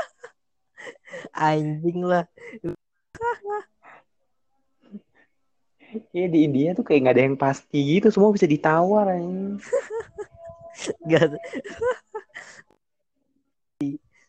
[1.49, 2.25] anjing lah.
[6.11, 8.11] Kayak di India tuh kayak nggak ada yang pasti gitu.
[8.11, 9.57] Semua bisa ditawar anjing.
[11.07, 11.39] Gak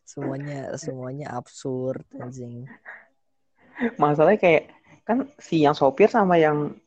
[0.06, 2.70] semuanya semuanya absurd anjing.
[3.98, 4.64] masalahnya kayak
[5.04, 6.78] kan si yang sopir sama yang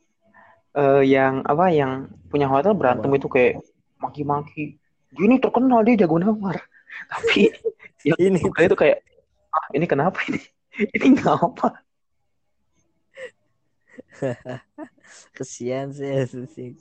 [0.76, 3.18] eh, yang apa yang punya hotel berantem Apa?
[3.18, 3.54] itu kayak
[4.00, 4.78] maki-maki
[5.10, 6.58] dia ini terkenal dia jago nawar
[7.12, 7.50] tapi
[8.08, 9.04] yang Ini itu kayak
[9.50, 10.40] ah ini kenapa ini
[10.96, 11.68] ini nggak apa
[15.32, 16.76] kesian sih sih.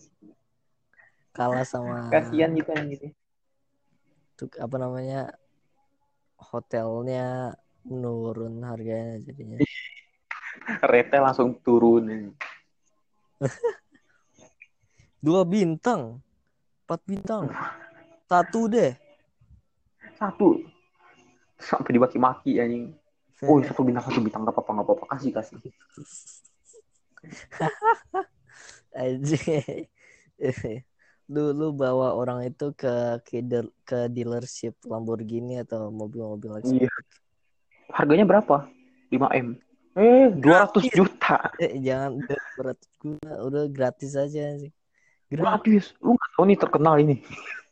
[1.32, 3.08] Kalah sama kasihan gitu yang gitu
[4.39, 5.36] tuh apa namanya
[6.39, 9.60] hotelnya menurun harganya jadinya.
[10.88, 12.32] retail langsung turun
[15.25, 16.23] Dua bintang,
[16.88, 17.52] empat bintang,
[18.28, 18.95] satu deh.
[20.15, 20.63] satu.
[21.60, 22.95] Sampai dimaki-maki anjing.
[23.43, 24.47] Oh satu bintang satu bintang.
[24.47, 25.06] Nggak apa-apa nggak apa-apa.
[25.15, 25.60] Kasih kasih.
[28.95, 29.88] Anjing.
[31.30, 33.38] lu lu bawa orang itu ke ke,
[33.86, 36.89] ke dealership Lamborghini atau mobil-mobil Iya.
[37.93, 38.65] harganya berapa?
[39.13, 39.54] 5 m
[39.99, 42.23] eh 200 juta Eh, jangan
[42.55, 44.71] berat guna udah gratis aja sih.
[45.27, 45.93] Gratis.
[45.99, 47.15] lu nggak tahu nih terkenal ini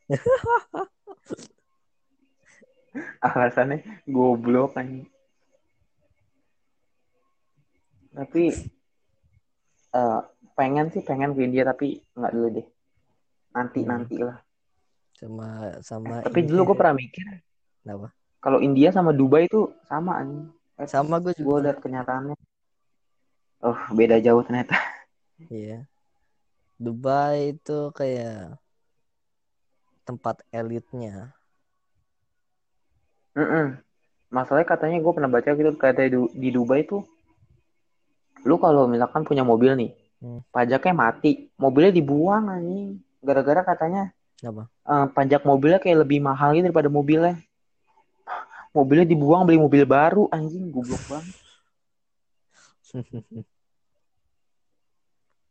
[3.20, 5.06] alasannya goblok kan
[8.12, 8.50] tapi
[9.94, 10.20] eh,
[10.54, 12.68] pengen sih pengen ke India tapi nggak dulu deh
[13.54, 13.90] nanti Hmm.
[13.90, 14.38] nanti lah
[15.14, 15.50] Sama
[15.82, 16.50] sama tapi ini.
[16.50, 17.26] dulu gue pernah mikir
[17.82, 18.14] Kenapa?
[18.38, 20.54] kalau India sama Dubai itu sama Eh,
[20.86, 21.66] Sama gue gue juga.
[21.66, 22.38] liat kenyataannya.
[23.66, 24.78] Oh, beda jauh ternyata.
[25.50, 25.90] Iya.
[26.78, 28.62] Dubai itu kayak
[30.06, 31.34] tempat elitnya.
[33.34, 33.78] Mm-mm.
[34.30, 37.06] Masalahnya katanya gue pernah baca gitu kata di, di Dubai tuh
[38.46, 40.42] lu kalau misalkan punya mobil nih Hmm.
[40.50, 44.10] pajaknya mati mobilnya dibuang anjing gara-gara katanya
[44.42, 44.66] Apa?
[44.66, 47.38] eh, pajak mobilnya kayak lebih mahal gitu daripada mobilnya
[48.76, 51.36] mobilnya dibuang beli mobil baru anjing goblok banget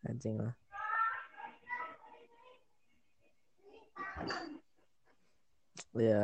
[0.06, 0.54] Anjing lah.
[5.98, 6.22] Ya.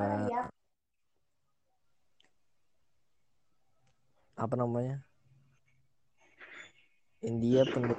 [4.38, 5.02] Apa namanya?
[7.22, 7.98] India penuh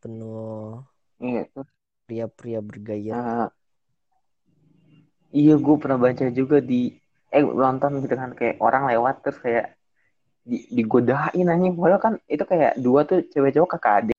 [0.00, 0.80] penuh
[1.20, 1.68] iya tuh
[2.08, 3.52] pria-pria bergairah.
[5.30, 6.99] Eh, iya gue pernah baca juga di
[7.30, 9.78] eh nonton gitu kan kayak orang lewat terus kayak
[10.42, 11.74] di, digodain anjing.
[11.78, 14.18] Padahal kan itu kayak dua tuh cewek cowok kakak adik.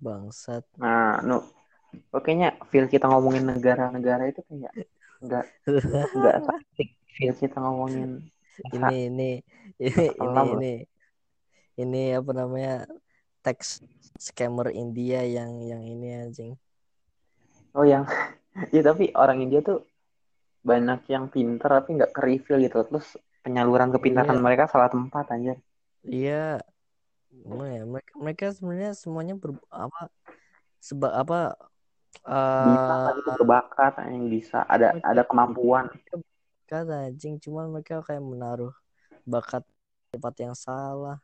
[0.00, 0.64] Bangsat.
[0.80, 1.44] nah nu
[1.90, 4.86] Pokoknya feel kita ngomongin negara-negara itu kayak
[5.20, 5.44] nggak
[6.16, 6.88] nggak asik
[7.18, 8.30] feel kita ngomongin
[8.72, 9.30] ini ini
[9.82, 10.74] ini ini ini
[11.76, 12.86] ini apa namanya
[13.42, 13.82] teks
[14.20, 16.52] scammer India yang yang ini anjing.
[17.74, 18.06] Oh yang
[18.74, 19.82] ya tapi orang India tuh
[20.60, 22.20] banyak yang pintar tapi nggak ke
[22.60, 22.78] gitu.
[22.84, 24.44] Terus penyaluran kepintaran Iya.
[24.44, 25.56] mereka salah tempat anjir.
[26.04, 26.60] Iya.
[27.46, 27.82] Ya?
[27.86, 30.10] Mereka mereka sebenarnya semuanya ber, apa
[30.80, 31.40] sebab apa
[32.60, 34.66] bisa eh gitu berbakat yang bisa.
[34.68, 35.84] Ada mereka ada kemampuan.
[36.68, 37.40] kata anjing.
[37.40, 38.74] Cuman mereka kayak menaruh
[39.24, 39.64] bakat
[40.10, 41.18] tempat yang salah.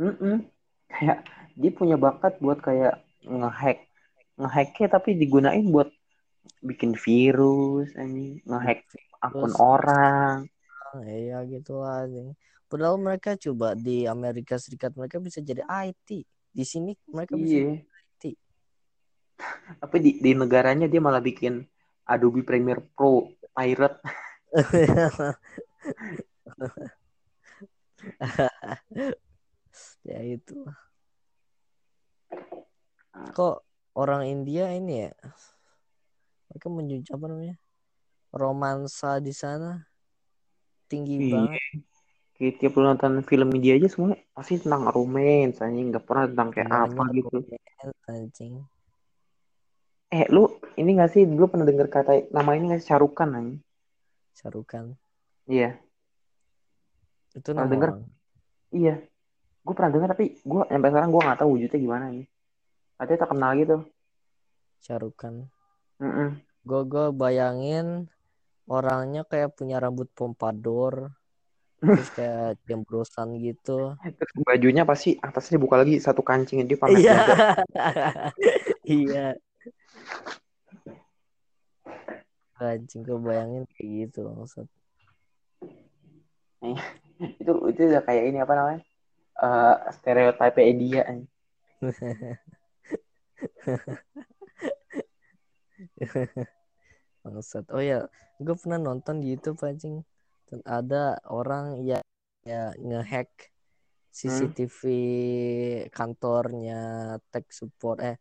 [0.00, 0.48] Mm-mm.
[0.90, 1.22] kayak
[1.54, 3.84] dia punya bakat buat kayak ngehack
[4.40, 5.92] ngehacknya tapi digunain buat
[6.60, 8.40] bikin virus anjing.
[8.44, 8.84] Ngehack
[9.20, 10.36] akun Terus- orang.
[11.04, 12.34] Iya gitu lah anjing.
[12.70, 17.78] Padahal mereka coba di Amerika Serikat mereka bisa jadi IT di sini mereka bisa iya.
[17.78, 18.34] IT
[19.78, 21.64] tapi di, di negaranya dia malah bikin
[22.04, 23.98] Adobe Premiere Pro pirate.
[30.00, 30.64] Ya itu
[33.36, 33.60] kok
[33.92, 35.12] orang India ini ya
[36.50, 37.56] mereka menjunjung apa namanya?
[38.34, 39.86] Romansa di sana.
[40.90, 41.30] Tinggi Iya.
[41.30, 41.62] banget.
[42.34, 45.94] Kayak tiap lu nonton film India aja semua pasti tentang romance anjing.
[45.94, 47.36] Nggak pernah tentang kayak apa semuanya gitu.
[47.38, 48.54] romance, anjing.
[50.10, 51.22] Eh lu ini gak sih?
[51.22, 52.88] Dulu pernah denger kata nama ini nggak sih?
[52.90, 53.60] Sharukan anjing.
[54.34, 54.84] Syarukan
[55.46, 55.78] iya.
[57.30, 57.90] Itu Pernah nama denger?
[57.94, 58.04] orang.
[58.74, 58.94] Iya.
[59.62, 62.26] Gue pernah denger tapi gue sampai sekarang gue nggak tahu wujudnya gimana nih
[63.00, 63.76] katanya terkenal gitu
[66.00, 66.40] Syarukan Mm-mm.
[66.64, 68.08] gue gue bayangin
[68.64, 71.12] orangnya kayak punya rambut pompadour
[71.80, 73.96] terus kayak jembrosan gitu.
[74.00, 77.16] Terus bajunya pasti atasnya dibuka lagi satu kancing dia iya.
[78.84, 79.26] iya.
[82.60, 84.68] Anjing gue bayangin kayak gitu maksud.
[87.40, 88.80] Itu itu udah kayak ini apa namanya?
[89.40, 91.24] Eh stereotipe anjing.
[97.24, 97.68] Bangsat.
[97.72, 98.08] Oh ya,
[98.40, 100.00] gue pernah nonton di YouTube anjing.
[100.66, 102.02] Ada orang ya
[102.42, 103.52] ya ngehack
[104.10, 104.80] CCTV
[105.94, 106.80] kantornya
[107.30, 108.16] tech support eh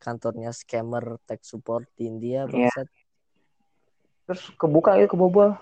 [0.00, 2.70] kantornya scammer tech support di India Iya.
[2.70, 2.88] bangsat.
[4.24, 5.52] terus kebuka itu kebobol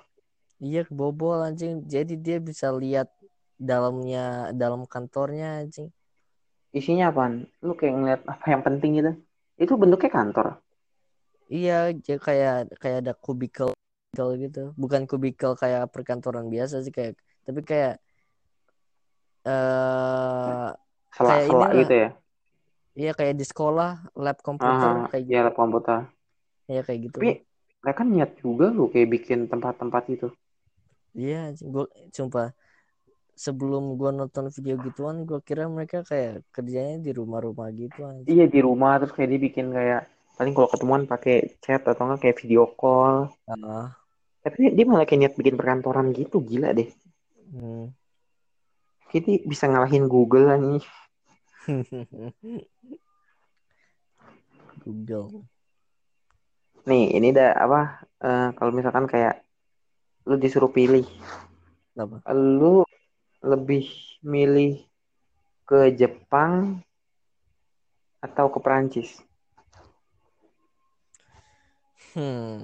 [0.62, 1.82] Iya kebobol anjing.
[1.90, 3.10] Jadi dia bisa lihat
[3.58, 5.90] dalamnya dalam kantornya anjing.
[6.70, 9.12] isinya apaan lu kayak ngeliat apa yang penting gitu
[9.60, 10.61] itu bentuknya kantor
[11.50, 11.90] Iya,
[12.26, 13.70] kayak kayak ada kubikel
[14.38, 14.76] gitu.
[14.76, 17.98] Bukan kubikel kayak perkantoran biasa sih kayak tapi kayak
[19.42, 19.50] eh
[20.46, 20.74] Kayak
[21.12, 21.80] sela-sela inilah.
[21.82, 22.10] gitu ya
[22.92, 25.46] iya kayak di sekolah lab komputer ah kayak ya gitu.
[25.48, 25.98] lab komputer
[26.68, 27.16] Iya kayak gitu.
[27.18, 27.30] tapi
[27.82, 30.28] mereka niat juga lu kayak bikin tempat-tempat itu
[31.12, 32.52] Iya, gua sumpah
[33.32, 38.60] sebelum gua nonton video gituan gua kira mereka kayak kerjanya di rumah-rumah gitu iya di
[38.60, 42.64] rumah terus kayak dia bikin kayak paling kalau ketemuan pakai chat atau enggak kayak video
[42.66, 43.92] call Ah,
[44.42, 46.88] tapi dia malah kayak niat bikin perkantoran gitu gila deh
[47.52, 47.92] hmm.
[49.12, 50.80] Kita bisa ngalahin Google lah nih
[54.82, 55.46] Google.
[56.82, 57.80] nih ini dah apa
[58.18, 59.38] eh, kalau misalkan kayak
[60.26, 61.06] lu disuruh pilih
[61.94, 62.26] Apa?
[62.34, 62.82] lu
[63.42, 63.86] lebih
[64.24, 64.82] milih
[65.62, 66.82] ke Jepang
[68.18, 69.22] atau ke Perancis
[72.12, 72.60] Hmm.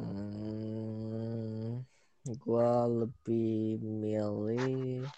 [2.45, 5.09] gua lebih milih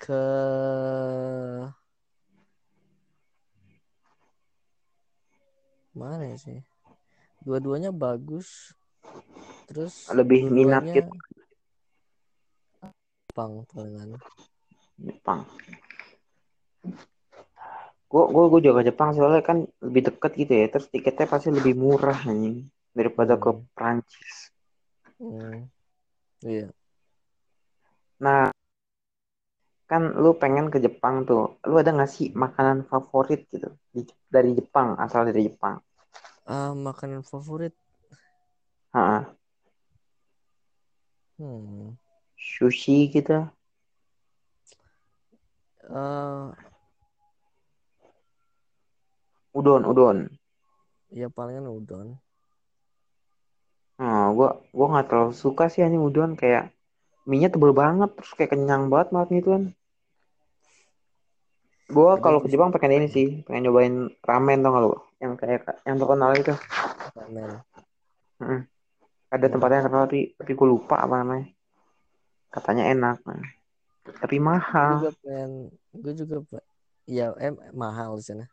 [0.00, 0.24] ke
[5.92, 6.64] mana sih
[7.44, 8.72] dua-duanya bagus
[9.68, 11.12] terus Lebih minat gitu.
[13.28, 14.16] Jepang palingan
[14.96, 15.44] Jepang.
[18.08, 20.72] Gue gue gue juga ke Jepang soalnya kan lebih deket gitu ya.
[20.72, 22.64] Terus tiketnya pasti lebih murah anjing
[22.96, 23.64] daripada ke Hmm.
[23.76, 24.52] Prancis.
[25.18, 25.68] Hmm.
[26.42, 26.70] iya
[28.24, 28.50] Nah,
[29.90, 31.42] kan lu pengen ke Jepang tuh.
[31.68, 35.76] Lu ada nggak sih makanan favorit gitu di- dari Jepang, asal dari Jepang?
[36.54, 37.74] ah makanan favorit
[38.94, 39.22] Heeh.
[41.38, 41.96] hmm
[42.38, 43.36] Sushi gitu.
[45.88, 46.46] eh
[49.58, 50.18] Udon, udon.
[51.20, 52.06] ya palingan udon
[53.98, 56.70] Nah, gua gua nggak terlalu suka sih anjing udon kayak
[57.26, 59.64] minyak tebel banget terus kayak kenyang banget banget gitu kan.
[61.88, 64.92] Gua gue kalau ke Jepang pengen ini sih, pengen nyobain ramen tau gak lu?
[65.24, 66.54] Yang kayak yang terkenal itu.
[67.16, 67.50] ramen
[68.38, 68.60] Heeh.
[69.32, 69.52] Ada Hmm.
[69.56, 71.48] tempatnya yang terkenal tapi tapi gue lupa apa namanya.
[72.52, 73.16] Katanya enak.
[73.24, 73.44] Nah.
[74.20, 74.92] Tapi gue mahal.
[75.00, 75.50] juga pengen
[75.96, 76.36] gue juga
[77.08, 78.44] ya em mahal di sana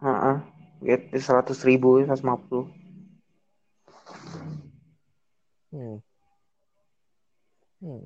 [0.00, 0.36] Heeh.
[0.80, 2.70] Gitu seratus ribu, seratus lima puluh.
[5.70, 5.98] Hmm
[7.80, 8.02] hmm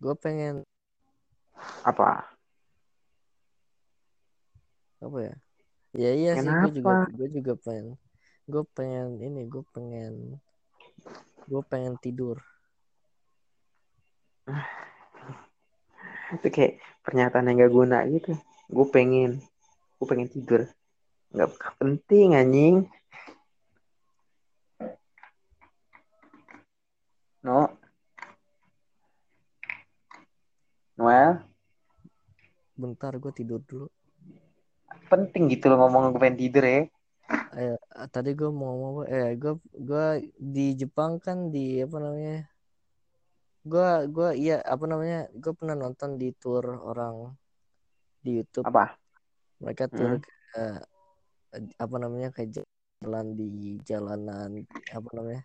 [0.00, 0.64] gue pengen
[1.84, 2.24] Apa?
[5.00, 5.34] apa ya
[5.96, 7.16] ya iya sih gue juga Kenapa?
[7.16, 7.86] gue juga pengen
[8.48, 10.12] gue pengen ini gue pengen
[11.48, 12.40] gue pengen tidur
[16.30, 18.38] Itu kayak pernyataan yang gak guna gitu.
[18.70, 19.42] Gue pengen,
[19.98, 20.70] gue pengen tidur.
[21.34, 22.86] Gak, gak penting anjing.
[27.42, 27.74] No.
[31.00, 31.40] Noel,
[32.90, 33.86] bentar gue tidur dulu.
[35.06, 36.82] Penting gitu loh ngomong gue pengen tidur ya.
[37.54, 37.78] eh
[38.10, 39.02] tadi gue mau ngomong apa?
[39.06, 42.38] Eh gue gue di Jepang kan di apa namanya?
[43.62, 45.30] Gue gue iya apa namanya?
[45.34, 47.30] Gue pernah nonton di tour orang
[48.20, 48.66] di YouTube.
[48.66, 48.98] Apa?
[49.60, 50.24] mereka tour Hmm.
[50.24, 50.64] ke
[51.54, 52.28] eh, apa namanya?
[52.32, 52.64] Kayak
[53.00, 54.50] jalan di jalanan
[54.90, 55.42] apa namanya?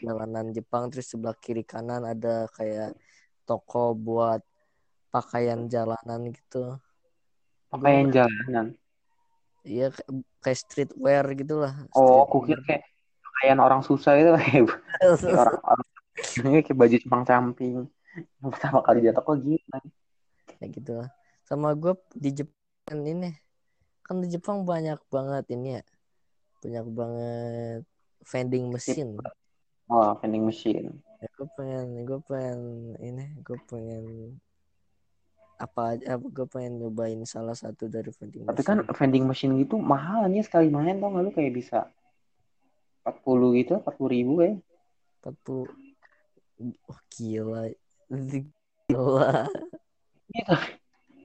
[0.00, 2.94] Jalanan Jepang terus sebelah kiri kanan ada kayak
[3.42, 4.40] toko buat
[5.10, 6.78] pakaian jalanan gitu
[7.68, 8.66] Pakaian jalanan.
[9.62, 9.94] iya
[10.42, 12.84] kayak, streetwear gitulah Oh, kukir streetwear kayak
[13.22, 14.64] pakaian orang susah itu kayak
[15.42, 15.86] orang orang
[16.62, 17.76] kayak baju cempang camping.
[18.42, 19.62] Yang pertama kali toko gitu.
[20.50, 21.08] kayak gitu lah
[21.46, 23.30] sama gue di Jepang ini
[24.02, 25.82] kan di Jepang banyak banget ini ya
[26.60, 27.80] banyak banget
[28.26, 29.14] vending machine
[29.86, 31.02] Oh, vending machine.
[31.18, 32.60] ya, gue pengen gue pengen
[32.98, 34.04] ini gue pengen
[35.60, 39.76] apa aja gue pengen nyobain salah satu dari vending Tapi kan machine vending machine gitu
[39.76, 41.78] mahal nih sekali main tau gak lu kayak bisa
[43.04, 44.52] 40 gitu, 40 ribu ya.
[45.24, 45.68] 40
[46.88, 47.62] oh, gila
[48.88, 49.28] gila
[50.30, 50.54] Gitu.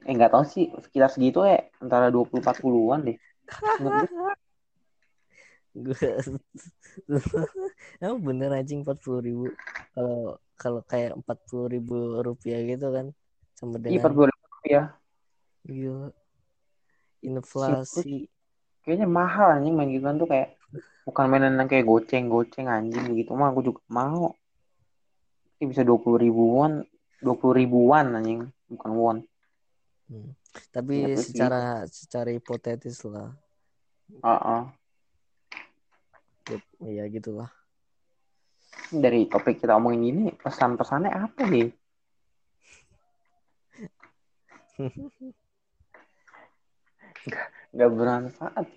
[0.06, 3.18] Eh nggak tahu sih sekitar segitu ya antara 20 40-an deh.
[5.76, 6.08] Gue
[8.00, 9.52] emang bener anjing 40 ribu
[9.92, 13.12] kalau kalau kayak 40 ribu rupiah gitu kan
[13.56, 14.84] sama iya dengan 40 ribu ya.
[15.66, 16.08] gila
[17.26, 18.30] inflasi
[18.86, 20.62] Kayaknya mahal anjing main gituan tuh kayak
[21.10, 24.38] bukan mainan yang kayak goceng-goceng anjing begitu mah aku juga mau.
[25.58, 26.86] Ini bisa 20 ribuan,
[27.26, 29.18] 20 ribuan anjing, bukan won.
[30.06, 30.38] Hmm.
[30.70, 33.34] tapi Ya, secara secara hipotetis lah
[34.22, 34.62] Heeh.
[36.86, 37.50] ya gitulah
[38.94, 41.74] Dari topik kita omongin ini pesan-pesannya apa nih?
[47.76, 48.68] Gak bermanfaat.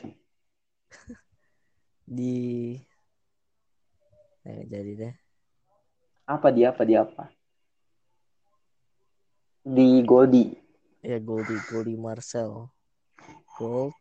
[2.09, 2.73] di
[4.43, 5.15] eh, jadi deh
[6.25, 7.29] Apa dia apa dia apa?
[9.61, 10.57] Di Goldie.
[11.05, 12.73] ya Goldie Goldie Marcel
[13.61, 13.93] Gold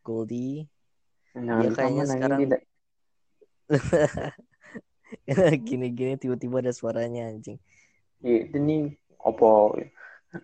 [0.00, 0.64] Goldie
[1.36, 2.40] Jangan Dia disamain, kayaknya sekarang-
[5.68, 7.60] gini-gini tiba-tiba ada suaranya anjing
[8.24, 8.96] Gitu nih.
[9.20, 9.76] Opo.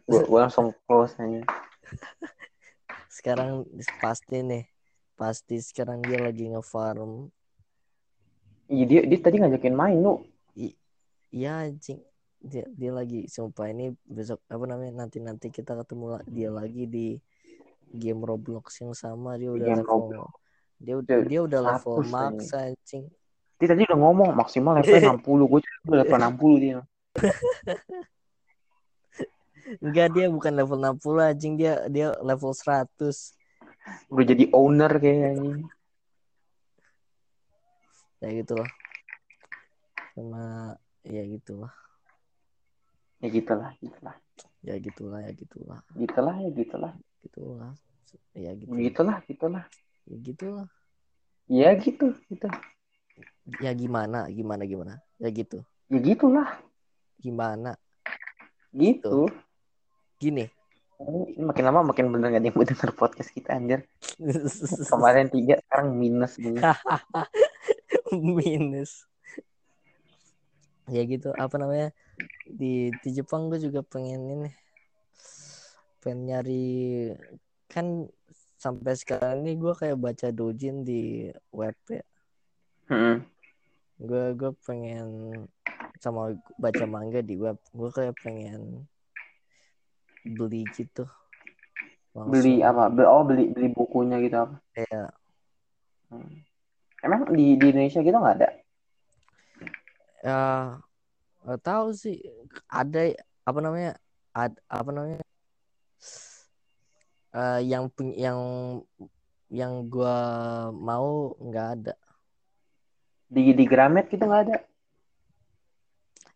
[0.07, 1.43] Gua, gua langsung close aja.
[3.17, 3.65] sekarang
[4.03, 4.65] pasti nih
[5.17, 7.33] pasti sekarang dia lagi ngefarm
[8.67, 10.27] Iya dia, dia tadi ngajakin main lu.
[11.31, 12.03] iya anjing
[12.43, 17.09] dia, dia lagi sumpah ini besok apa namanya nanti nanti kita ketemu dia lagi di
[17.95, 20.27] game Roblox yang sama dia Di udah game level
[20.83, 23.07] dia Dia dia udah level 100 max anjing
[23.57, 25.51] Dia tadi udah ngomong maksimal level 60.
[25.51, 26.79] Gue udah level 60 dia.
[29.83, 32.87] Enggak dia bukan level 60 anjing dia dia level 100.
[34.11, 35.67] Udah jadi owner kayaknya.
[38.23, 38.71] Ya gitu lah.
[40.15, 41.73] Sama ya gitu lah.
[43.21, 44.17] Ya gitulah, gitulah.
[44.61, 45.81] Ya gitulah ya gitulah.
[45.95, 46.93] Gitulah ya gitulah.
[47.23, 47.73] Gitulah.
[48.37, 48.71] Ya gitu.
[48.77, 49.65] Gitulah, gitulah.
[50.07, 50.69] Ya gitulah.
[51.47, 52.49] Ya gitu, gitu.
[53.63, 54.27] Ya gimana?
[54.29, 54.99] Gimana gimana?
[55.23, 55.63] Ya gitu.
[55.87, 56.59] Ya gitulah.
[57.23, 57.79] Gimana?
[58.75, 59.31] Gitu.
[60.17, 60.45] Gini.
[60.97, 63.85] Ini makin lama makin bener gak ada yang denger podcast kita anjir.
[64.93, 66.41] Kemarin tiga, sekarang minus
[68.13, 69.05] minus
[70.87, 71.91] ya gitu apa namanya
[72.47, 74.51] di di Jepang gue juga pengen ini
[75.99, 76.67] pengen nyari
[77.67, 78.07] kan
[78.57, 82.03] sampai sekarang ini gue kayak baca dojin di web ya
[82.87, 83.27] Hmm.
[83.99, 85.09] gue gue pengen
[85.99, 88.87] sama baca manga di web gue kayak pengen
[90.27, 91.07] beli gitu
[92.17, 92.89] Beli apa?
[93.07, 94.57] Oh beli beli bukunya gitu apa?
[94.75, 95.13] ya
[96.07, 96.39] Hmm.
[97.03, 98.49] Emang di, di Indonesia gitu nggak ada?
[100.23, 100.43] ya
[101.47, 102.19] nggak tahu sih
[102.67, 103.11] ada
[103.47, 103.99] apa namanya
[104.35, 105.23] ad, apa namanya
[107.37, 108.41] Eh, yang yang
[109.53, 110.17] yang gua
[110.73, 111.95] mau nggak ada
[113.29, 114.57] Di di Gramet gitu nggak ada?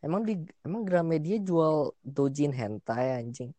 [0.04, 3.52] emang di emang Gramedia jual dojin hentai anjing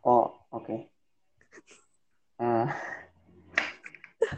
[0.00, 0.88] Oh, oke.
[2.40, 2.68] Eh,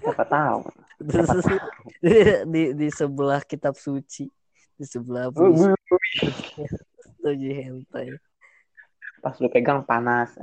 [0.03, 0.67] siapa tahu?
[2.53, 4.31] di di sebelah kitab suci
[4.79, 5.71] di sebelah puisi
[7.23, 8.15] dojin hentai
[9.23, 10.35] Pas lu pegang panas.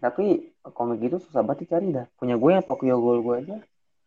[0.00, 2.08] Tapi komik itu susah banget dicari dah.
[2.16, 3.56] Punya gue yang Tokyo Ghoul gue aja.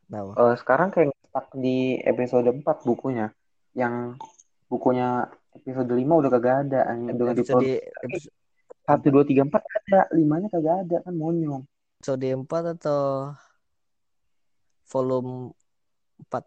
[0.09, 3.29] Nah, Eh, sekarang kayak stuck di episode 4 bukunya.
[3.77, 4.17] Yang
[4.65, 6.79] bukunya episode 5 udah kagak ada.
[6.91, 8.33] Yang udah episode di episode,
[8.89, 9.99] 1, 2, 3, 4 ada.
[10.13, 11.63] Limanya kagak ada kan monyong.
[12.03, 13.01] episode 4 atau
[14.91, 15.55] volume
[16.27, 16.43] 4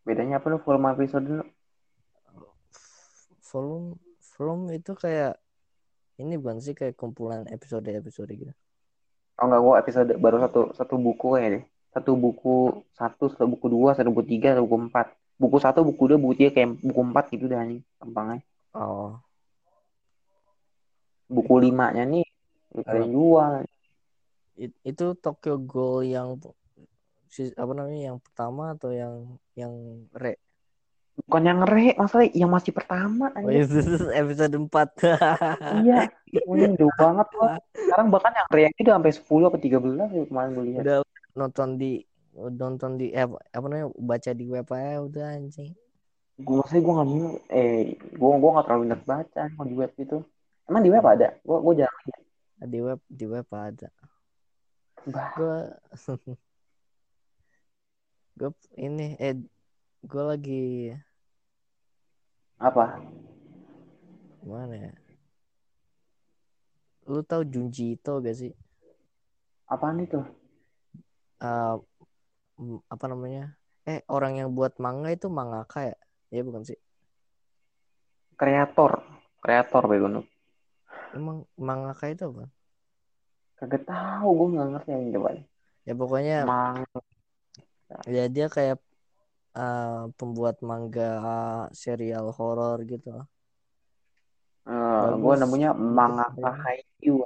[0.00, 1.44] Bedanya apa lu volume episode lu?
[3.50, 3.98] volume
[4.38, 5.34] volume itu kayak
[6.22, 8.54] ini bukan sih kayak kumpulan episode-episode gitu
[9.40, 11.64] Oh enggak, gue episode baru satu satu buku ya deh.
[11.96, 15.16] Satu buku satu, satu buku dua, satu buku tiga, satu buku empat.
[15.40, 18.44] Buku satu, buku dua, buku tiga kayak buku empat gitu dah nih, gampangnya.
[18.76, 19.16] oh
[21.30, 22.26] Buku limanya nih,
[22.84, 23.52] ada yang jual.
[24.60, 26.36] It- itu Tokyo Ghoul yang
[27.56, 29.72] apa namanya yang pertama atau yang yang
[30.12, 30.36] re
[31.20, 33.30] Bukan yang re, masalah yang masih pertama.
[33.30, 33.76] oh, itu
[34.20, 34.88] episode 4
[35.84, 37.54] Iya, ini jauh banget loh.
[37.76, 40.82] Sekarang bahkan yang re itu udah sampai 10 atau 13 ya kemarin gue lihat.
[40.82, 40.98] udah
[41.38, 42.02] nonton di
[42.34, 45.74] nonton di eh, apa namanya baca di web aja udah anjing
[46.40, 47.08] Gue maksudnya gue nggak
[47.52, 47.78] eh,
[48.16, 50.18] gue gue nggak terlalu minat baca kalau di web itu.
[50.64, 51.36] Emang di web ada?
[51.44, 52.00] Gue gue jarang
[52.60, 53.88] di web di web ada
[55.08, 55.56] gue
[58.36, 58.50] gue
[58.84, 59.36] ini eh
[60.04, 60.64] gue lagi
[62.60, 63.00] apa?
[64.44, 64.92] mana ya
[67.08, 68.52] lu tahu Junji Ito gak sih
[69.70, 70.20] Apaan itu?
[71.40, 71.80] M-
[72.86, 73.56] apa namanya
[73.88, 75.98] eh orang yang buat manga itu mangaka ya?
[76.30, 76.78] Ya bukan sih?
[78.36, 79.04] Kreator,
[79.40, 80.24] kreator bego
[81.14, 82.46] emang mangaka itu apa?
[83.60, 85.30] Kagak tahu, gue nggak ngerti yang coba
[85.84, 86.76] ya pokoknya Emang
[88.06, 88.78] ya dia kayak
[89.56, 91.12] eh, pembuat manga
[91.74, 93.10] serial horor gitu.
[94.68, 97.24] Eh, gue namanya mangaka Haikyuu.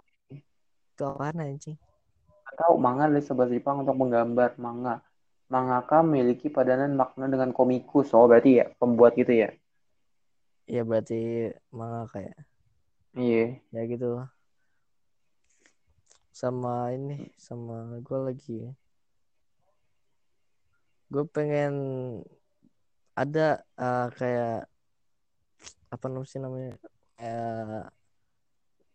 [0.94, 1.76] itu apaan anjing?
[2.54, 5.02] Tahu manga dari bahasa Jepang untuk menggambar manga.
[5.52, 8.10] Mangaka memiliki padanan makna dengan komikus.
[8.16, 9.50] Oh berarti ya pembuat gitu ya?
[10.64, 12.36] ya berarti mangaka ya
[13.12, 13.60] Iya.
[13.68, 14.24] ya gitu
[16.32, 18.58] sama ini sama gue lagi
[21.12, 21.74] gue pengen
[23.12, 24.66] ada eh, kayak
[25.92, 26.72] apa namanya sih namanya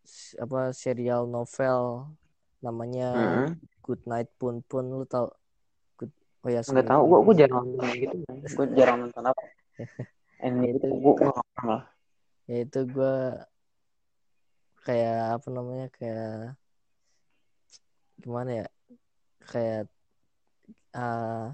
[0.04, 2.12] s- apa serial novel
[2.60, 3.50] namanya Hmm.
[3.86, 5.32] Good Night Pun Pun lu tau
[6.44, 7.02] oh ya Nggak tahu.
[7.08, 8.16] Gue gue jarang nonton gitu.
[8.56, 9.42] Gue jarang nonton apa.
[10.44, 11.82] Anime itu gue nggak
[12.50, 13.16] ya itu gue
[14.82, 16.58] kayak apa namanya kayak
[18.18, 18.68] gimana ya
[19.46, 19.84] kayak
[20.98, 21.54] ah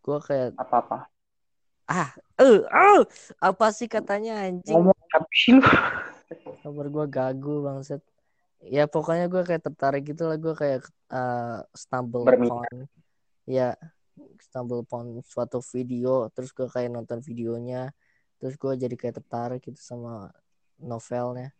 [0.00, 0.98] gue kayak Apa apa.
[1.90, 2.08] ah
[2.40, 3.02] eh ah,
[3.44, 5.60] apa sih katanya anjing Ngomong apa sih lu?
[6.64, 8.00] kabar gue gagu bangset
[8.64, 12.54] ya pokoknya gue kayak tertarik gitu lah gue kayak uh, stumble Berminat.
[12.64, 12.88] upon
[13.50, 13.74] ya
[14.38, 17.90] stumble upon suatu video terus gue kayak nonton videonya
[18.38, 20.30] terus gue jadi kayak tertarik gitu sama
[20.78, 21.50] novelnya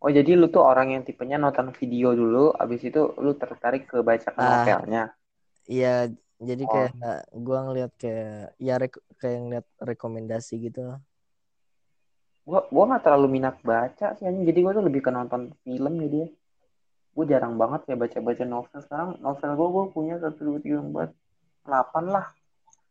[0.00, 4.00] Oh jadi lu tuh orang yang tipenya nonton video dulu, abis itu lu tertarik ke
[4.00, 4.64] baca Ah.
[4.64, 5.12] novelnya.
[5.68, 6.08] iya
[6.40, 6.72] jadi Oh.
[6.72, 6.92] kayak
[7.36, 10.96] gue ngeliat kayak ya rek- kayak ngeliat rekomendasi gitu
[12.48, 16.18] Gua gua nggak terlalu minat baca sih, jadi gua tuh lebih ke nonton film jadi.
[16.24, 16.28] ya.
[17.10, 19.10] Gue jarang banget ya baca-baca novel sekarang.
[19.18, 21.10] Novel gua gua punya satu dua tiga empat
[21.66, 22.26] delapan lah.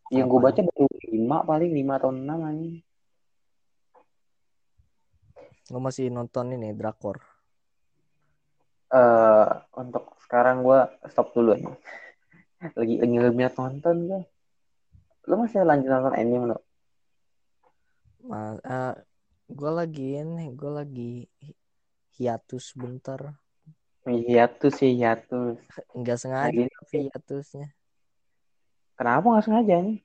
[0.10, 2.82] Yang gue baca baru lima paling lima atau enam anjing.
[5.70, 7.22] lo masih nonton ini drakor
[8.90, 11.78] eh untuk sekarang gua stop dulu nih.
[12.74, 14.22] Lagi lagi minat nonton gue.
[15.30, 16.58] Lu masih lanjut nonton anime lo?
[18.26, 18.98] Ma uh,
[19.46, 21.62] gue lagi ini gue lagi hi-
[22.18, 23.38] hiatus bentar
[24.10, 25.58] Hiatus sih hiatus.
[25.94, 27.68] nggak sengaja tapi hiatusnya
[28.98, 30.00] Kenapa nggak sengaja nih?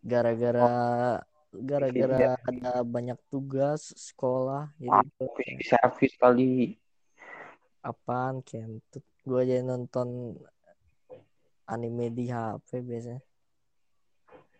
[0.00, 1.16] gara-gara Oh,
[1.52, 5.04] gara-gara ada banyak tugas sekolah jadi Ah,
[5.60, 6.78] servis kali.
[7.84, 9.04] apaan kentut?
[9.20, 10.36] Gue aja nonton
[11.68, 13.20] anime di HP biasanya.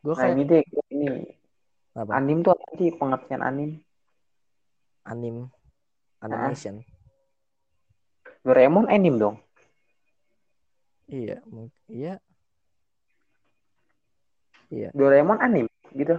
[0.04, 0.62] Gue Nah kayak ini deh
[0.92, 1.08] ini.
[1.96, 2.10] Apa?
[2.20, 3.70] Anim tuh apa sih pengertian anim?
[5.04, 5.48] anim.
[6.20, 6.84] Animation
[8.40, 9.36] Doraemon anim dong.
[11.10, 12.14] iya mungkin iya
[14.70, 16.16] iya Doraemon anim gitu.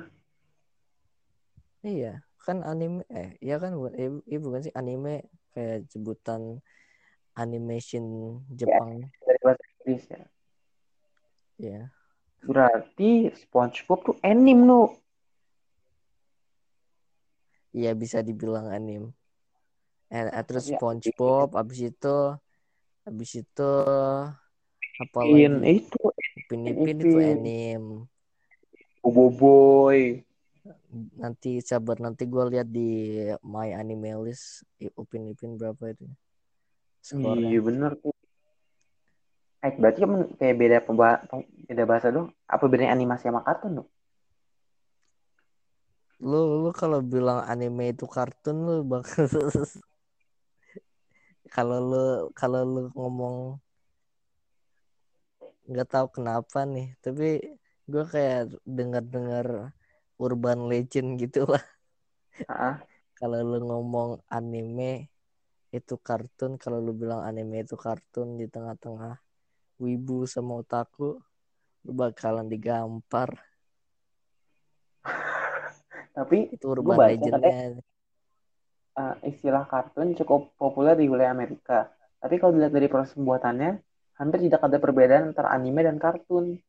[1.87, 6.59] iya kan anime eh iya kan bukan eh, iya bukan sih anime kayak sebutan
[7.39, 8.03] animation
[8.51, 10.23] Jepang dari bahasa Inggris ya.
[11.57, 11.81] ya
[12.41, 14.91] Berarti SpongeBob tuh anim nu.
[17.71, 19.15] iya bisa dibilang anime
[20.11, 22.17] eh, terus Tapi- SpongeBob abis itu
[23.01, 23.71] abis itu
[24.99, 25.97] apa In lagi itu
[26.37, 27.39] Upin Ipin itu Ipin.
[27.41, 27.61] anime
[29.01, 30.21] Boboiboy.
[31.17, 34.61] nanti sabar nanti gue lihat di my anime list
[34.93, 36.05] Upin Ipin berapa itu
[37.01, 38.13] skornya Iya bener tuh.
[39.61, 41.21] Eh berarti kan kayak beda pemba
[41.65, 42.29] beda bahasa dong.
[42.45, 43.89] Apa bedanya animasi sama kartun dong?
[46.21, 49.09] lu lu kalau bilang anime itu kartun lu bak
[51.51, 53.59] kalau lu kalau lu ngomong
[55.67, 57.59] nggak tahu kenapa nih tapi
[57.91, 59.75] gue kayak dengar-dengar
[60.15, 61.65] urban legend gitu lah.
[62.47, 62.79] Ah,
[63.19, 65.11] kalau lu ngomong anime
[65.75, 69.19] itu kartun kalau lu bilang anime itu kartun di tengah-tengah
[69.81, 71.19] wibu sama otaku
[71.83, 73.35] lu bakalan digampar.
[76.15, 77.81] Tapi itu urban legendnya
[78.97, 81.91] eh, istilah kartun cukup populer di wilayah Amerika.
[82.21, 83.81] Tapi kalau dilihat dari proses pembuatannya,
[84.19, 86.59] hampir tidak ada perbedaan antara anime dan kartun.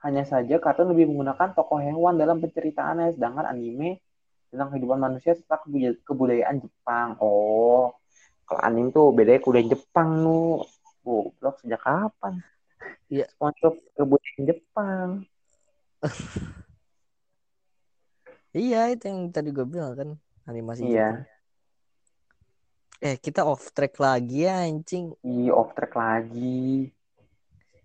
[0.00, 4.00] Hanya saja kartun lebih menggunakan tokoh hewan dalam penceritaannya, sedangkan anime
[4.50, 7.16] tentang kehidupan manusia serta kebuda- kebudayaan Jepang.
[7.22, 7.94] Oh,
[8.44, 10.64] kalau anime tuh bedanya kebudayaan Jepang nu.
[11.00, 12.44] Goblok sejak kapan?
[13.08, 13.24] Iya.
[13.32, 15.08] SpongeBob kebudayaan Jepang.
[18.56, 20.10] iya itu yang tadi gue bilang kan
[20.48, 21.24] animasi Iya.
[21.24, 21.39] Jepang
[23.00, 25.16] eh kita off track lagi ya anjing.
[25.24, 26.92] Iya, off track lagi.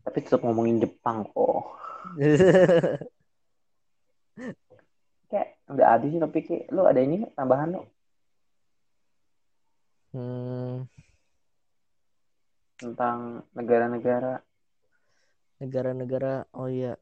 [0.03, 1.80] Tapi tetap ngomongin Jepang kok.
[5.32, 7.82] Kayak udah habis sih tapi kayak lu ada ini tambahan lu?
[10.13, 10.86] Hmm,
[12.78, 14.43] tentang negara-negara.
[15.63, 16.99] Negara-negara oh iya.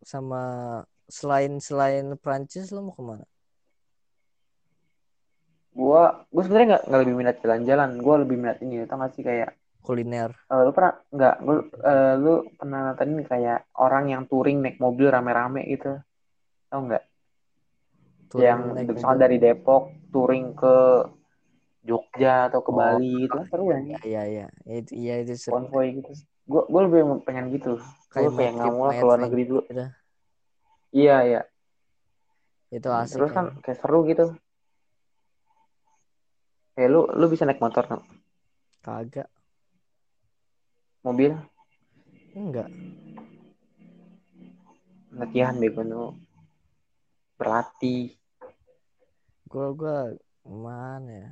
[0.00, 0.42] Sama
[1.10, 3.26] selain selain Prancis lo mau ke mana
[5.76, 7.90] gua gua sebenarnya nggak nggak lebih minat jalan-jalan.
[8.00, 9.52] Gua lebih minat ini tau gak sih kayak
[9.84, 10.32] kuliner.
[10.50, 11.54] Eh, lu pernah nggak lu,
[11.84, 16.00] eh, lu pernah nonton ini kayak orang yang touring naik mobil rame-rame gitu.
[16.72, 17.04] Tau nggak?
[18.36, 18.60] Yang
[18.90, 20.76] misalnya dari Depok touring ke
[21.86, 24.46] Jogja atau ke Oh, Bali itu kan seru ya iya iya iya.
[24.66, 25.54] Itu iya itu seru.
[25.54, 26.10] konvoy gitu.
[26.50, 27.78] Gua gua lebih pengen gitu.
[28.10, 29.62] Kayak Trip, mau Mad keluar Trip negeri dulu.
[29.70, 29.84] gitu.
[30.90, 31.40] iya iya.
[32.74, 33.62] Itu asik terus kan ya.
[33.62, 34.34] kayak seru gitu
[36.76, 38.04] kayak lu lu bisa naik motor nggak?
[38.84, 39.28] kagak.
[41.00, 41.32] Mobil?
[42.36, 42.68] Enggak.
[45.16, 46.14] Latihan bego nu
[47.40, 48.12] berlatih.
[49.48, 50.12] Gua gua
[50.44, 51.30] mana ya?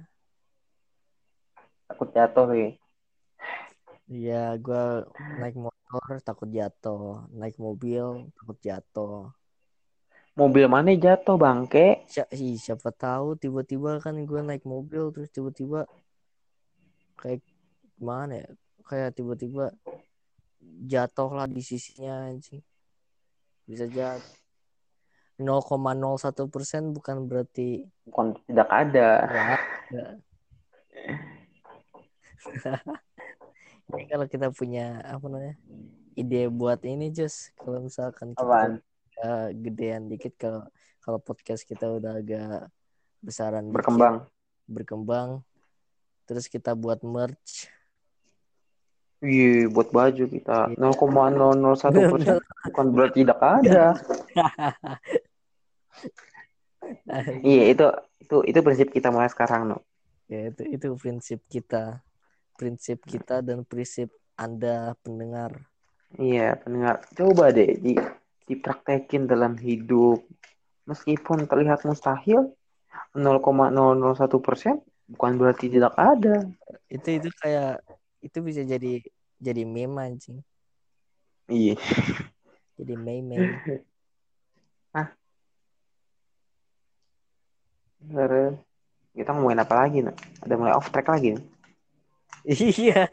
[1.93, 2.71] Takut jatuh sih
[4.09, 5.05] Iya, gua
[5.41, 9.29] naik motor takut jatuh, naik mobil takut jatuh.
[10.35, 12.03] Mobil mana jatuh bangke?
[12.11, 15.87] Si ih, siapa tahu tiba-tiba kan gua naik mobil terus tiba-tiba
[17.18, 17.41] kayak
[17.99, 18.49] gimana ya?
[18.85, 19.72] Kayak tiba-tiba
[20.91, 22.61] jatuh lah di sisinya anjing.
[23.64, 24.45] Bisa jatuh
[25.39, 29.09] 0,01 persen bukan berarti bukan tidak ada.
[33.95, 35.59] Ini kalau kita punya apa namanya
[36.14, 38.78] ide buat ini Jus kalau misalkan kita apaan
[39.15, 40.62] udah gedean dikit kalau
[40.99, 42.67] kalau podcast kita udah agak
[43.23, 44.17] besaran dikit, berkembang
[44.67, 45.31] berkembang
[46.27, 47.71] terus kita buat merch
[49.25, 50.77] Iya, buat baju kita Iya.
[50.77, 52.37] 0,001 persen
[52.69, 53.85] bukan berarti tidak ada.
[57.41, 57.87] Iya, itu
[58.21, 59.81] itu itu prinsip kita mulai sekarang, no.
[60.29, 62.05] ya itu itu prinsip kita
[62.61, 65.65] prinsip kita dan prinsip anda pendengar
[66.21, 67.03] Iya, pendengar.
[67.17, 67.97] Coba deh di
[68.45, 70.25] dipraktekin dalam hidup.
[70.85, 72.53] Meskipun terlihat mustahil,
[73.17, 76.45] 0,001 persen bukan berarti tidak ada.
[76.89, 77.81] itu itu kayak
[78.25, 79.05] itu bisa jadi
[79.37, 80.41] jadi meme anjing
[81.47, 81.77] Iya.
[82.81, 83.61] jadi meme
[88.05, 88.61] Terus
[89.17, 90.13] kita ngomongin apa lagi, no?
[90.45, 91.41] Ada mulai off track lagi.
[92.45, 93.09] iya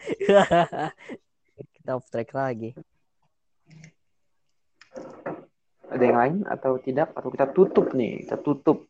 [1.80, 2.76] kita off track lagi
[5.92, 7.12] Ada yang lain atau tidak?
[7.12, 8.24] Atau kita tutup nih?
[8.24, 8.88] Kita tutup.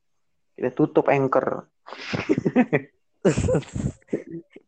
[0.53, 1.65] Kita tutup anchor.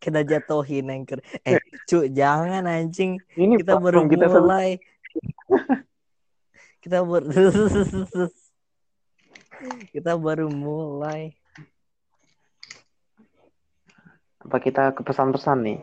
[0.03, 1.57] kita jatuhin anchor eh
[1.87, 4.77] cu jangan anjing Ini kita baru kita mulai
[6.83, 7.27] kita baru
[9.95, 11.31] kita baru mulai
[14.43, 15.79] apa kita ke pesan-pesan nih?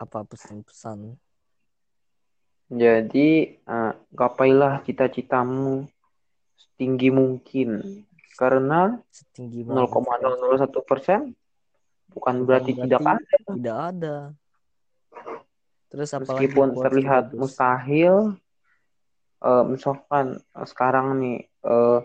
[0.00, 1.14] apa pesan-pesan
[2.70, 5.90] Jadi eh, gapailah cita-citamu
[6.80, 7.84] setinggi mungkin
[8.40, 11.20] karena setinggi banget 0,001 persen
[12.08, 13.36] bukan berarti berarti tidak ada.
[13.52, 14.16] tidak ada
[15.92, 17.36] terus apalagi Meskipun terlihat bagus?
[17.36, 18.14] mustahil,
[19.44, 22.00] eh, misalkan sekarang nih eh,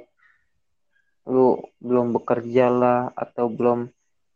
[1.32, 3.88] lu belum bekerja lah atau belum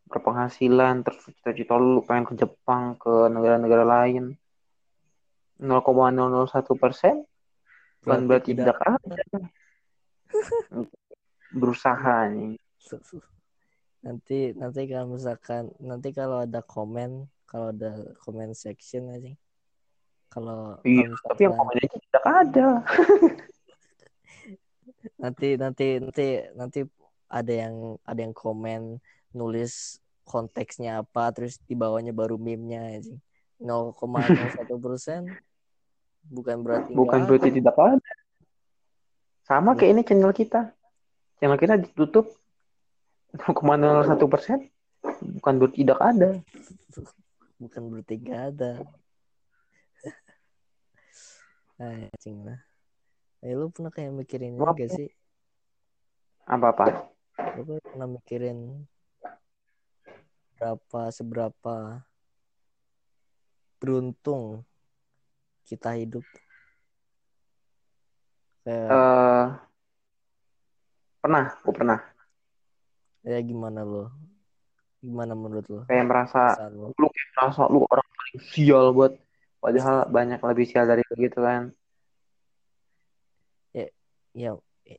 [0.08, 4.39] berpenghasilan terus cita-cita lu pengen ke Jepang ke negara-negara lain
[5.60, 7.22] 0,001 persen
[8.00, 9.16] bukan berarti tidak ada.
[11.52, 12.56] berusaha nih
[14.00, 19.34] nanti nanti kalau misalkan nanti kalau ada komen kalau ada comment section aja.
[20.30, 22.68] Kalau iya tapi yang komen aja tidak ada.
[25.20, 26.80] Nanti nanti nanti nanti
[27.28, 29.00] ada yang ada yang komen
[29.32, 29.96] nulis
[30.28, 33.16] konteksnya apa terus di bawahnya baru meme-nya aja
[33.60, 35.28] 0,01 persen.
[36.20, 38.12] Bukan berarti bukan berarti tidak ada.
[39.44, 40.72] Sama kayak ini channel kita.
[41.40, 42.32] Channel kita ditutup.
[43.36, 44.58] 0,01 persen.
[45.40, 46.40] Bukan berarti tidak ada.
[46.40, 47.00] Ada.
[47.60, 48.72] bukan berarti nggak ada.
[52.24, 52.60] Cing lah.
[53.40, 55.08] Eh, lu pernah kayak mikirin ini Gua gak sih?
[56.44, 56.84] apa apa
[57.56, 58.84] Lu pernah mikirin
[60.60, 62.04] berapa seberapa
[63.80, 64.62] beruntung
[65.64, 66.22] kita hidup?
[68.62, 69.46] Kayak eh
[71.20, 72.00] pernah aku pernah
[73.24, 74.12] ya gimana lo?
[75.00, 75.80] Gimana menurut lo?
[75.88, 76.92] kayak merasa lo?
[76.94, 79.16] lu kayak merasa lu orang paling sial buat
[79.64, 81.72] padahal banyak lebih sial dari lu gitu kan
[84.30, 84.54] Ya,
[84.86, 84.98] eh,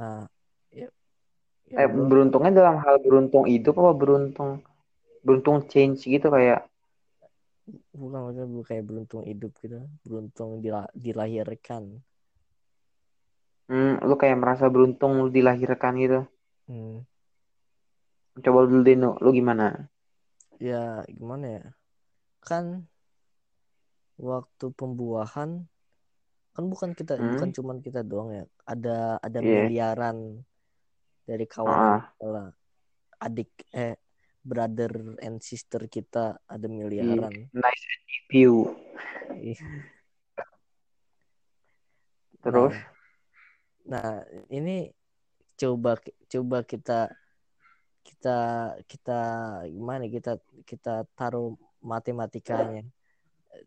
[0.00, 0.24] ah,
[0.72, 0.88] ya,
[1.68, 4.64] ya eh, beruntungnya dalam hal beruntung hidup apa beruntung
[5.20, 6.64] beruntung change gitu kayak
[7.94, 12.02] bukan maksudnya kayak beruntung hidup gitu, beruntung dila- dilahirkan.
[13.64, 16.20] hmm, lu kayak merasa beruntung lu dilahirkan gitu
[16.66, 17.00] Hmm.
[18.36, 19.14] coba dulu deh Nu.
[19.20, 19.88] lu gimana
[20.58, 21.64] ya gimana ya
[22.40, 22.84] kan
[24.16, 25.64] waktu pembuahan
[26.52, 27.34] kan bukan kita Hmm.
[27.34, 29.66] bukan cuman kita doang ya ada ada Iya.
[29.66, 30.44] miliaran
[31.24, 32.02] dari kawan Ah.
[32.20, 32.48] lah
[33.18, 33.96] adik eh
[34.44, 37.48] brother and sister kita ada miliaran.
[37.50, 37.84] Nice
[38.28, 38.76] view.
[39.40, 39.58] Ih.
[42.44, 42.76] terus?
[43.88, 44.20] Nah
[44.52, 44.92] ini
[45.56, 45.96] coba
[46.28, 47.08] coba kita
[48.04, 48.38] kita
[48.84, 49.20] kita
[49.72, 50.36] gimana kita
[50.68, 52.84] kita taruh matematikanya.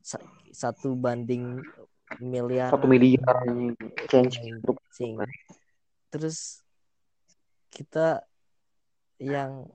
[0.06, 0.22] Sa-
[0.54, 1.58] satu banding
[2.22, 3.44] miliar satu miliar
[4.08, 5.20] change untuk Anjing.
[6.08, 6.64] terus
[7.68, 8.24] kita
[9.20, 9.68] yang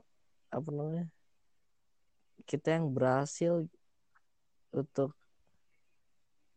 [0.52, 1.06] apa namanya
[2.44, 3.64] kita yang berhasil
[4.72, 5.16] untuk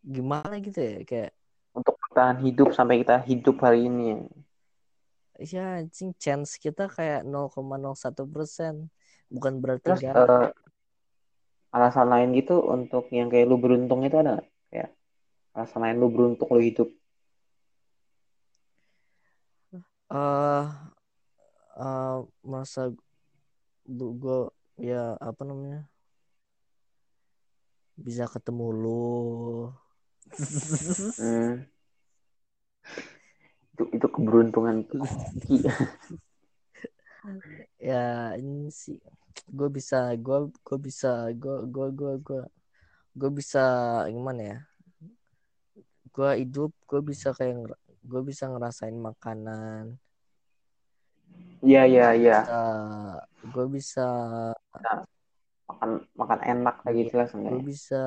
[0.05, 1.31] gimana gitu ya kayak
[1.75, 4.23] untuk bertahan hidup sampai kita hidup hari ini.
[5.35, 8.87] Ya anjing chance kita kayak 0,01 persen.
[9.27, 10.15] Bukan berarti terus enggak.
[10.15, 10.49] eh,
[11.75, 14.39] alasan lain gitu untuk yang kayak lu beruntung itu ada
[14.71, 14.95] kayak
[15.51, 16.87] alasan lain lu beruntung lu hidup.
[20.07, 20.65] Eh
[21.75, 22.17] eh,
[22.47, 22.95] masa
[23.85, 24.39] gue
[24.81, 25.85] ya apa namanya?
[27.95, 29.13] Bisa ketemu lu.
[31.21, 31.69] Hmm.
[33.75, 34.87] itu itu keberuntungan
[37.91, 38.97] ya ini sih.
[39.51, 42.41] Gue bisa gue gue bisa gue gue gue gue
[43.15, 43.63] gue bisa
[44.09, 44.59] gimana ya?
[46.15, 47.75] Gue hidup gue bisa kayak
[48.05, 49.99] gue bisa ngerasain makanan
[51.65, 52.39] iya iya iya.
[52.45, 53.15] Uh,
[53.51, 54.05] gue bisa
[55.65, 58.03] makan makan enak lagi jelas gue bisa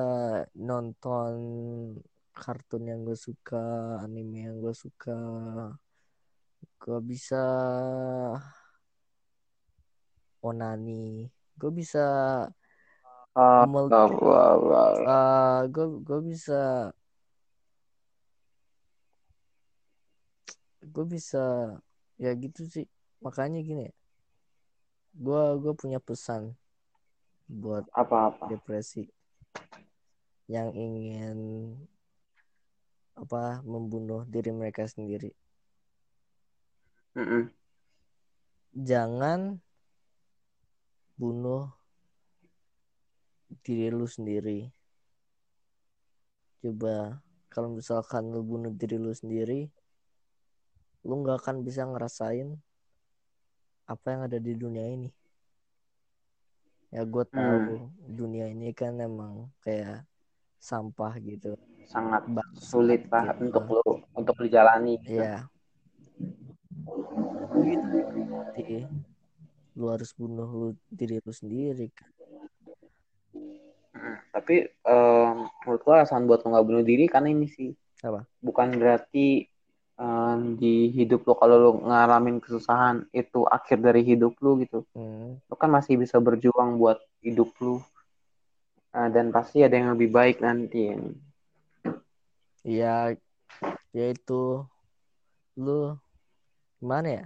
[0.55, 1.33] nonton
[2.31, 5.19] kartun yang gue suka anime yang gue suka.
[6.79, 7.43] Gue bisa
[10.39, 11.27] onani.
[11.59, 12.05] Gue bisa
[14.63, 14.95] wah.
[15.03, 16.91] uh, gue gue bisa
[20.89, 21.75] gue bisa
[22.17, 22.87] ya gitu sih
[23.19, 23.91] makanya gini
[25.19, 26.55] gue gue punya pesan
[27.49, 28.45] buat apa-apa?
[28.45, 29.09] depresi.
[30.45, 31.37] Yang ingin
[33.17, 35.33] apa membunuh diri mereka sendiri.
[37.17, 37.49] Mm-mm.
[38.69, 39.57] jangan
[41.17, 41.73] bunuh
[43.65, 44.69] diri lu sendiri.
[46.61, 49.67] Coba kalau misalkan lu bunuh diri lu sendiri
[51.01, 52.59] lu nggak akan bisa ngerasain
[53.89, 55.09] apa yang ada di dunia ini
[56.89, 60.05] ya gue tahu dunia ini kan emang kayak
[60.61, 61.57] sampah gitu
[61.89, 63.49] sangat Bangsat sulit lah gitu.
[63.49, 63.83] untuk lu
[64.13, 65.49] untuk dijalani Iya.
[67.49, 67.97] Gitu.
[68.29, 68.85] Berarti
[69.73, 72.09] lu harus bunuh lu diri lu sendiri kan.
[73.89, 74.15] Mm.
[74.29, 75.35] tapi em,
[75.65, 78.23] menurut gua alasan buat lu nggak bunuh diri karena ini sih Apa?
[78.39, 79.48] bukan berarti
[79.99, 85.35] em, di hidup lu kalau lu ngalamin kesusahan itu akhir dari hidup lu gitu Hmm.
[85.35, 87.83] lu kan masih bisa berjuang buat hidup lu
[88.89, 90.89] Eh, dan pasti ada yang lebih baik nanti
[92.65, 93.13] Ya
[93.93, 94.65] yaitu
[95.53, 95.93] lu
[96.81, 97.25] gimana ya?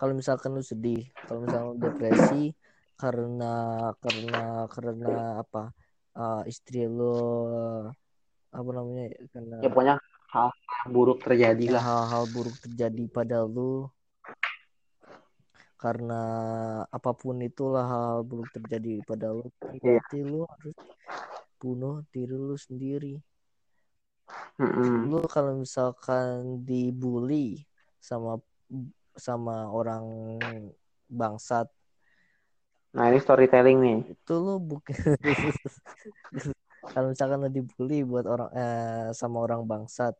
[0.00, 2.52] Kalau misalkan lu sedih, kalau misalkan lu depresi
[2.96, 3.52] karena
[4.00, 5.12] karena karena
[5.44, 5.72] apa?
[6.16, 7.12] uh, istri lu
[8.48, 9.12] apa namanya?
[9.32, 9.96] Karena ya pokoknya
[10.32, 11.82] hal yang buruk terjadi lah.
[11.82, 13.86] Hal-hal buruk terjadi pada lu.
[15.76, 16.22] Karena
[16.88, 19.46] apa pun itulah hal buruk terjadi pada lu.
[19.76, 20.00] Iya.
[20.00, 20.76] berarti lu harus
[21.60, 23.14] bunuh diri lu sendiri.
[24.56, 25.12] Mm-mm.
[25.12, 27.68] lu kalau misalkan dibully
[28.00, 28.40] sama
[29.12, 30.04] sama orang
[31.12, 31.68] bangsat.
[32.96, 33.98] Nah ini storytelling nih.
[34.16, 34.96] Itu lu bukan
[36.92, 40.14] kalau misalkan lu dibully buat orang eh, sama orang bangsat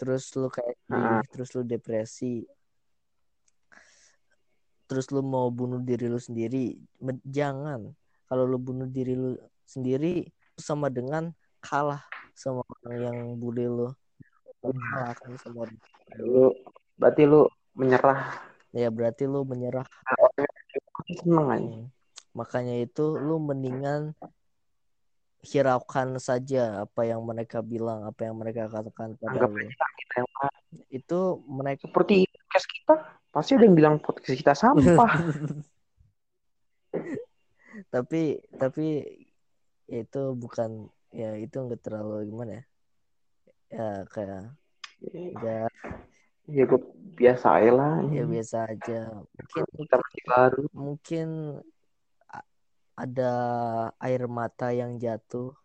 [0.00, 1.20] terus lu kayak Ah.
[1.28, 2.44] terus lu depresi
[4.90, 6.74] terus lu mau bunuh diri lu sendiri
[7.22, 7.94] jangan.
[8.26, 10.26] Kalau lu bunuh diri lu sendiri
[10.58, 11.30] sama dengan
[11.62, 12.02] kalah
[12.34, 13.86] sama orang yang bully lu
[14.66, 15.78] kalahkan sama orang.
[16.18, 16.50] Lu
[16.98, 17.46] berarti lu
[17.78, 18.34] menyerah.
[18.74, 19.86] Ya berarti lu menyerah.
[21.22, 21.62] Seneng aja.
[21.62, 21.86] Hmm.
[22.30, 24.14] makanya itu lu mendingan
[25.40, 29.64] hiraukan saja apa yang mereka bilang apa yang mereka katakan pada anggap lu.
[29.64, 30.52] aja kita lewat.
[30.92, 31.18] itu
[31.48, 32.94] mereka seperti podcast kita
[33.32, 35.12] pasti ada yang bilang podcast kita sampah.
[37.94, 38.86] Tapi tapi
[39.88, 42.64] itu bukan ya itu enggak terlalu gimana ya.
[43.70, 44.44] Ya kayak
[45.08, 45.70] enggak
[46.50, 46.80] ya gue
[47.16, 47.94] biasa aja lah.
[48.10, 49.00] Ya biasa aja.
[49.14, 50.62] Mungkin kita masih baru.
[50.74, 51.28] mungkin
[53.00, 53.32] ada
[53.96, 55.56] air mata yang jatuh.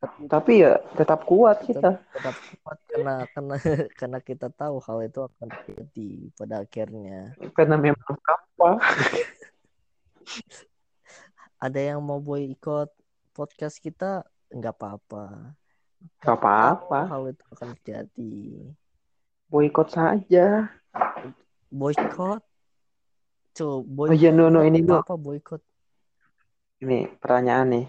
[0.00, 2.00] Tapi tapi ya tetap kuat kita.
[2.00, 3.56] tetap kuat karena karena
[4.00, 7.36] karena kita tahu hal itu akan terjadi pada akhirnya.
[7.52, 8.70] Karena memang apa
[11.66, 12.88] ada yang mau boykot
[13.36, 14.24] podcast kita?
[14.48, 15.56] Nggak apa-apa.
[16.24, 17.12] Gak apa-apa.
[17.12, 18.40] hal itu akan terjadi.
[19.52, 20.72] Boykot saja.
[21.68, 22.40] Boykot
[23.50, 25.02] coba oh boykot iya no no ini no.
[25.02, 25.62] apa boykot
[26.80, 27.86] ini pertanyaan nih.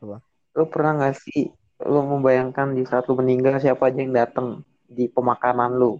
[0.00, 0.16] Apa?
[0.54, 1.50] lu pernah gak sih
[1.82, 5.98] lu membayangkan di saat lu meninggal siapa aja yang datang di pemakaman lu?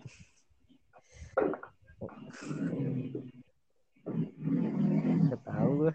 [5.28, 5.94] Nggak tahu gue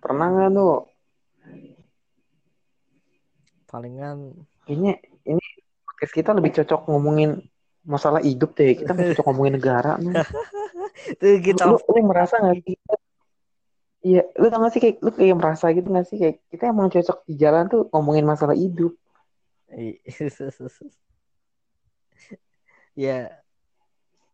[0.00, 0.70] pernah gak lu
[3.68, 4.34] palingan
[4.66, 5.44] kayaknya ini
[5.86, 7.38] podcast kita lebih cocok ngomongin
[7.86, 8.76] masalah hidup deh.
[8.76, 10.12] Kita nggak cocok ngomongin negara nih.
[11.20, 12.76] Tuh kita lu, lu merasa nggak sih
[14.00, 16.16] iya lu tau gak sih kayak lu kayak merasa gitu nggak sih?
[16.16, 18.96] Kayak kita emang cocok di jalan tuh ngomongin masalah hidup.
[19.70, 20.00] I-
[22.98, 23.30] ya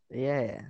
[0.09, 0.61] iya ya.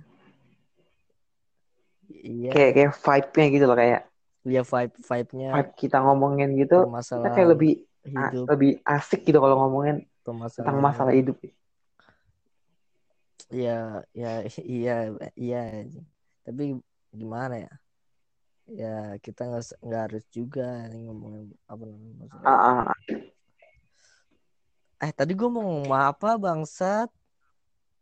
[2.07, 2.51] Iya.
[2.55, 4.01] Kayak kayak vibe-nya gitu loh kayak
[4.47, 7.83] ya vibe vibe-nya vibe kita ngomongin gitu kita kayak lebih
[8.15, 8.45] a- hidup.
[8.47, 11.35] lebih asik gitu kalau ngomongin tentang permasalahan masalah hidup.
[11.43, 11.55] hidup.
[13.51, 14.95] Ya ya iya
[15.35, 15.63] iya.
[16.43, 16.79] Tapi
[17.11, 17.71] gimana ya
[18.67, 22.47] ya kita nggak nggak harus juga nih ngomongin apa namanya maksudnya.
[22.47, 22.91] Ah.
[24.97, 27.09] eh tadi gue mau ngomong apa bangsat?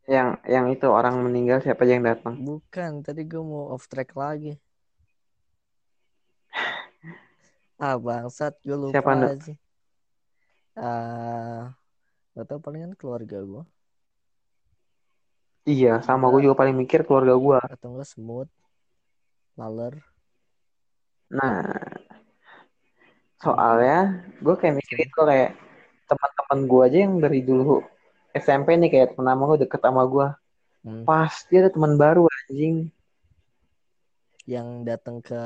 [0.06, 2.34] Yang yang itu orang meninggal siapa aja yang datang?
[2.38, 4.58] Bukan tadi gue mau off track lagi.
[7.76, 9.58] Ah bangsat gue lupa Siapa, sih.
[10.80, 11.76] Ah
[12.36, 13.64] gak tau palingan keluarga gue
[15.64, 18.52] iya sama gue juga paling mikir keluarga gue atau enggak semut
[19.56, 19.96] laler
[21.30, 21.66] nah
[23.42, 25.52] soalnya gue kayak mikir itu kayak
[26.06, 27.82] teman-teman gue aja yang dari dulu
[28.36, 30.28] SMP nih kayak temen sama gue deket sama gue
[30.86, 31.02] Hmm.
[31.02, 32.94] pasti ada teman baru anjing.
[34.46, 35.42] Yang datang ke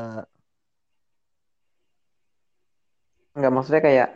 [3.39, 4.09] nggak maksudnya kayak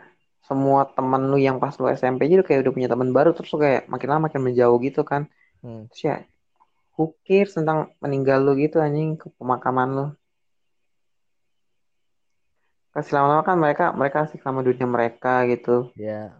[0.44, 3.88] semua temen lu yang pas lu SMP aja kayak udah punya teman baru terus kayak
[3.88, 5.32] makin lama makin menjauh gitu kan.
[5.64, 6.16] Hmm, terus ya
[7.00, 10.06] who cares tentang meninggal lu gitu anjing ke pemakaman lu
[12.94, 15.90] kasih lama-lama kan mereka mereka asik sama dunia mereka gitu.
[15.98, 16.32] Ya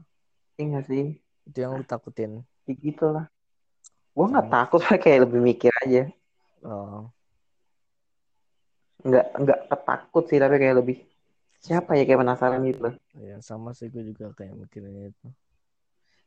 [0.55, 1.19] iya nggak sih?
[1.45, 2.47] Itu yang lu takutin.
[2.65, 3.27] Gitu lah
[4.15, 6.07] gue nggak takut kayak lebih mikir aja.
[6.63, 7.11] Oh.
[9.05, 10.97] Nggak nggak ketakut sih tapi kayak lebih
[11.61, 12.95] siapa ya kayak penasaran gitu loh.
[13.19, 15.27] Ya sama sih gue juga kayak mikirin itu.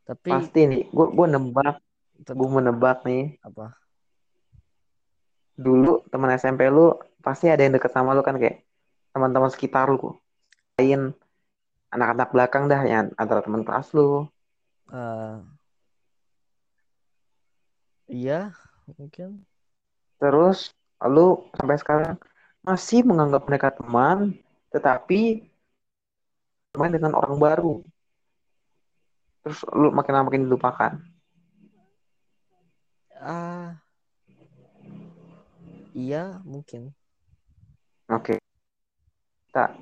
[0.03, 1.79] Tapi pasti nih gue gue nebak.
[2.21, 3.39] Tetap gue menebak nih.
[3.41, 3.73] Apa?
[5.57, 8.66] Dulu teman SMP lu pasti ada yang deket sama lu kan kayak
[9.17, 10.13] teman-teman sekitar lu.
[10.77, 11.09] Lain
[11.89, 14.29] anak-anak belakang dah yang antara teman kelas lu.
[14.93, 15.37] Eh
[18.07, 18.53] iya
[18.85, 19.41] mungkin.
[20.21, 20.69] Terus
[21.01, 22.15] lu sampai sekarang
[22.61, 24.37] masih menganggap mereka teman
[24.69, 25.49] tetapi
[26.77, 27.81] teman dengan orang baru.
[29.41, 30.93] Terus lu makin lama makin dilupakan.
[33.17, 33.81] Ah
[35.97, 36.93] iya mungkin.
[38.07, 38.37] Oke
[39.57, 39.73] kita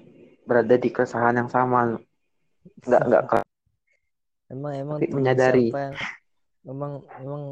[0.48, 2.00] berada di keresahan yang sama.
[2.88, 3.44] Nggak nggak ke-
[4.48, 5.68] emang emang Tapi menyadari.
[5.68, 5.96] siapa yang
[6.64, 7.44] emang emang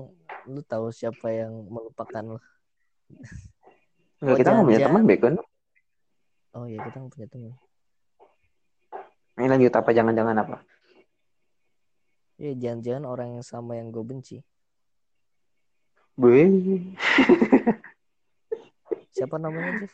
[0.47, 2.39] lu tahu siapa yang melupakan lu?
[4.23, 5.27] Nggak Oh, kita nggak punya teman bego
[6.55, 7.51] oh ya kita nggak punya teman.
[9.35, 9.89] Ini lanjut apa?
[9.91, 10.57] Jangan-jangan apa?
[12.39, 14.39] Ya jangan-jangan orang yang sama yang gue benci.
[16.15, 16.95] Wih.
[19.13, 19.93] siapa namanya Jeff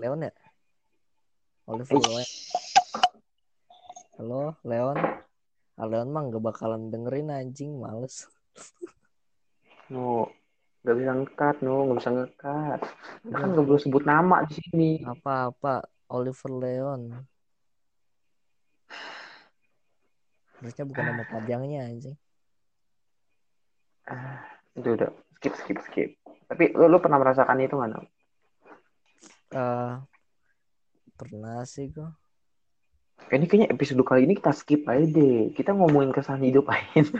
[0.00, 0.32] Leon ya?
[1.70, 2.28] Oliver Leon
[4.20, 4.98] halo Leon.
[5.80, 7.80] Ah, Leon mah gak bakalan dengerin anjing.
[7.80, 8.28] Males.
[9.88, 10.28] No
[10.80, 12.80] nggak bisa ngekat no nggak bisa ngekat.
[13.32, 14.90] Kan nggak boleh sebut nama di sini.
[15.00, 17.02] Apa-apa Oliver Leon.
[20.60, 22.16] Harusnya bukan nama panjangnya anjing.
[24.04, 24.44] Ah,
[24.76, 25.08] itu udah.
[25.40, 26.10] Skip skip skip.
[26.44, 28.19] Tapi lu, lu pernah merasakan itu nggak
[29.50, 29.92] Eh,
[31.18, 32.06] pernah sih gue
[33.30, 35.54] ini kayaknya episode kali ini kita skip aja deh.
[35.54, 37.04] Kita ngomongin kesan hidup aja.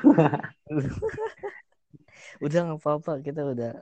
[2.45, 3.13] Udah nggak apa-apa.
[3.23, 3.79] Kita udah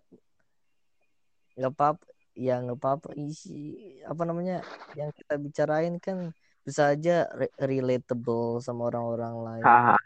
[1.56, 2.04] nggak apa
[2.36, 3.16] ya nggak apa-apa.
[3.16, 4.60] Isi apa namanya
[4.98, 6.34] yang kita bicarain kan
[6.66, 9.64] bisa aja re- relatable sama orang-orang lain.
[9.64, 9.96] Haha.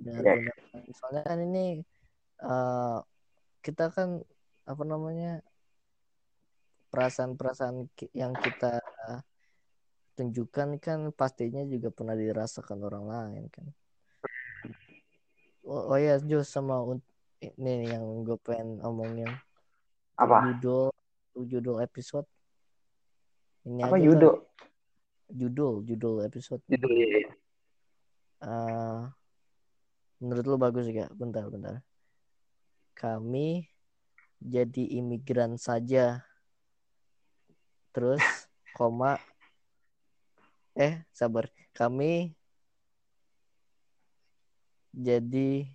[0.00, 0.56] benar-benar
[0.96, 1.84] soalnya kan ini
[2.40, 2.98] eh,
[3.60, 4.24] kita kan
[4.64, 5.44] apa namanya
[6.90, 8.82] perasaan-perasaan yang kita
[10.18, 13.66] tunjukkan kan pastinya juga pernah dirasakan orang lain kan.
[15.64, 16.82] Oh, oh ya Jos sama
[17.40, 19.30] ini yang gue pengen omongin.
[20.18, 20.52] Apa?
[20.52, 20.92] Judul
[21.46, 22.28] judul episode.
[23.64, 25.38] Ini apa judo kali.
[25.40, 25.74] judul?
[25.88, 26.62] Judul episode.
[26.68, 27.30] Judulnya ya?
[28.40, 29.00] Eh,
[30.20, 31.84] menurut lu bagus gak bentar bentar.
[32.96, 33.64] Kami
[34.40, 36.24] jadi imigran saja
[37.90, 38.22] terus
[38.76, 39.18] koma
[40.74, 41.50] eh sabar.
[41.74, 42.34] Kami
[44.90, 45.66] jadi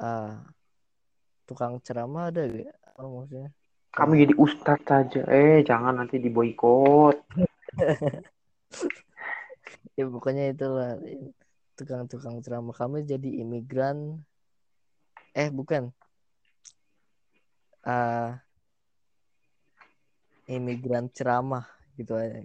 [0.00, 0.44] ah
[1.48, 3.50] tukang ceramah ada gak apa maksudnya?
[3.90, 7.16] Kami jadi ustadz saja eh jangan nanti diboykot
[9.96, 10.96] ya pokoknya itulah.
[11.76, 12.76] Tukang-tukang ceramah.
[12.76, 14.20] Kami jadi imigran.
[15.32, 15.88] Eh bukan
[17.82, 18.36] ah
[20.46, 21.64] imigran ceramah
[21.94, 22.42] gitu aja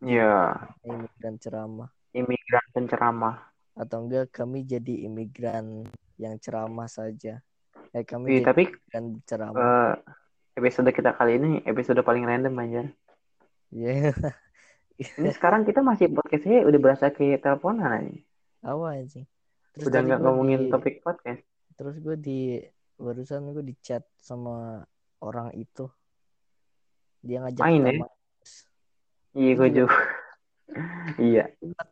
[0.00, 3.36] Ya, imigran ceramah imigran penceramah.
[3.76, 5.84] atau enggak kami jadi imigran
[6.16, 7.44] yang ceramah saja
[7.90, 9.92] eh kami Wih, jadi tapi imigran ceramah eh,
[10.56, 12.82] episode kita kali ini episode paling random aja.
[13.70, 13.92] ya
[15.00, 18.16] Ini sekarang kita masih podcastnya udah berasa kayak teleponan aja.
[18.62, 19.24] awal sih
[19.72, 21.40] terus Udah nggak ngomongin di- topik podcast.
[21.76, 22.40] terus gue di
[23.00, 24.84] barusan gue di chat sama
[25.24, 25.88] orang itu
[27.24, 27.92] dia ngajak Main ya?
[29.32, 29.76] Iya, gue Iya.
[29.80, 29.98] juga.
[31.18, 31.44] iya,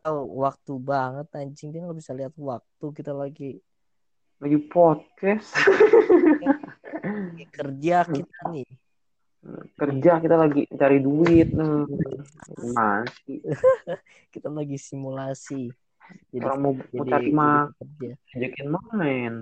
[0.05, 3.59] tahu waktu banget anjing dia nggak bisa lihat waktu kita lagi
[4.39, 5.51] lagi podcast.
[7.11, 8.69] lagi kerja kita nih
[9.79, 11.47] Kerja kita lagi cari duit.
[11.55, 11.87] Nah,
[12.47, 13.39] Gimana sih?
[14.35, 15.71] kita lagi simulasi
[16.33, 19.33] jadi Orang mau, cari jadi mak, kerja ajakin main.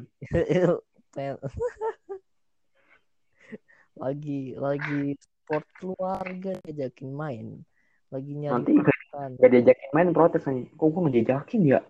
[1.17, 1.41] Pengen-
[3.97, 7.65] lagi lagi sport keluarga diajakin main
[8.13, 10.61] lagi nyari Nanti makan gak diajakin main protes aja.
[10.77, 11.81] Kok gue ngejajakin ya?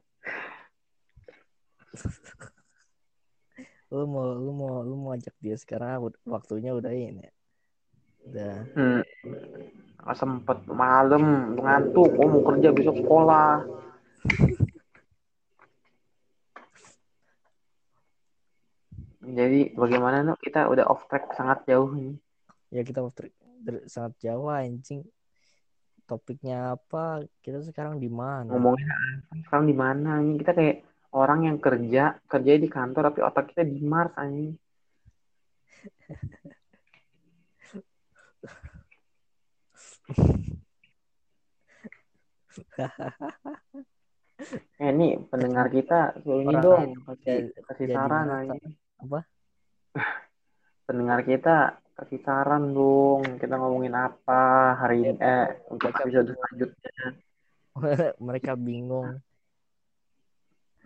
[3.91, 7.27] lu mau lu mau lu mau ajak dia sekarang waktunya udah ini
[8.31, 9.03] udah Hmm.
[10.15, 12.15] Sempet malam ngantuk.
[12.15, 13.67] Oh mau kerja besok sekolah.
[19.27, 20.39] Jadi bagaimana Nuk?
[20.39, 22.15] Kita udah off track sangat jauh nih.
[22.67, 23.31] ya kita waktu
[23.63, 24.99] dari- sangat jauh anjing
[26.03, 28.87] topiknya apa kita sekarang di mana Ngomongin
[29.47, 30.35] sekarang di mana nih?
[30.39, 30.75] Kita kayak
[31.15, 34.55] orang yang kerja kerja di kantor tapi otak kita di Mars anjing.
[44.77, 48.53] Eh nih pendengar kita ini dong kasih kasih saran mata.
[48.97, 49.19] Apa?
[50.87, 53.37] Pendengar kita kasih saran dong.
[53.37, 56.93] Kita ngomongin apa hari ini eh untuk Mereka episode selanjutnya.
[58.27, 59.21] mereka bingung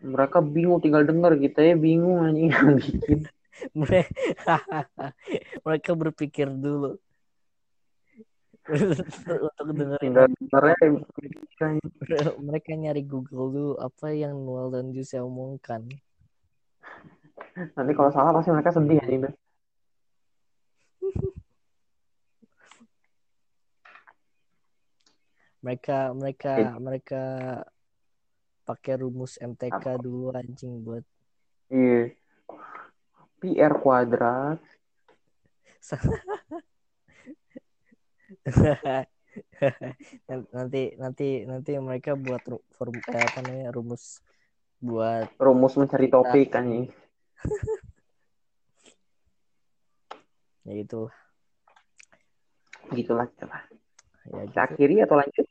[0.01, 2.51] Mereka bingung tinggal denger kita ya bingung anjing
[2.81, 3.19] bikin.
[3.77, 4.57] mereka
[5.67, 6.97] mereka berpikir dulu
[8.65, 10.87] untuk dengerin aja
[11.21, 11.77] bikin.
[12.41, 15.85] mereka nyari Google dulu apa yang Noel dan Juse omongkan
[17.55, 19.21] Nanti kalau salah pasti mereka sedih anjing.
[19.29, 19.33] tuh.
[25.61, 27.21] mereka mereka mereka
[28.65, 30.01] pakai rumus MTK Apa?
[30.01, 31.05] dulu anjing buat
[31.71, 32.11] Iya.
[33.41, 34.59] PR kuadrat
[40.53, 42.43] nanti nanti nanti mereka buat
[42.75, 44.21] form eh, apa namanya rumus
[44.77, 46.91] buat rumus mencari topik anjing.
[50.67, 51.09] ya itu
[52.91, 53.57] Gitulah kita.
[54.27, 55.45] ya Kita gitu akhiri atau lanjut?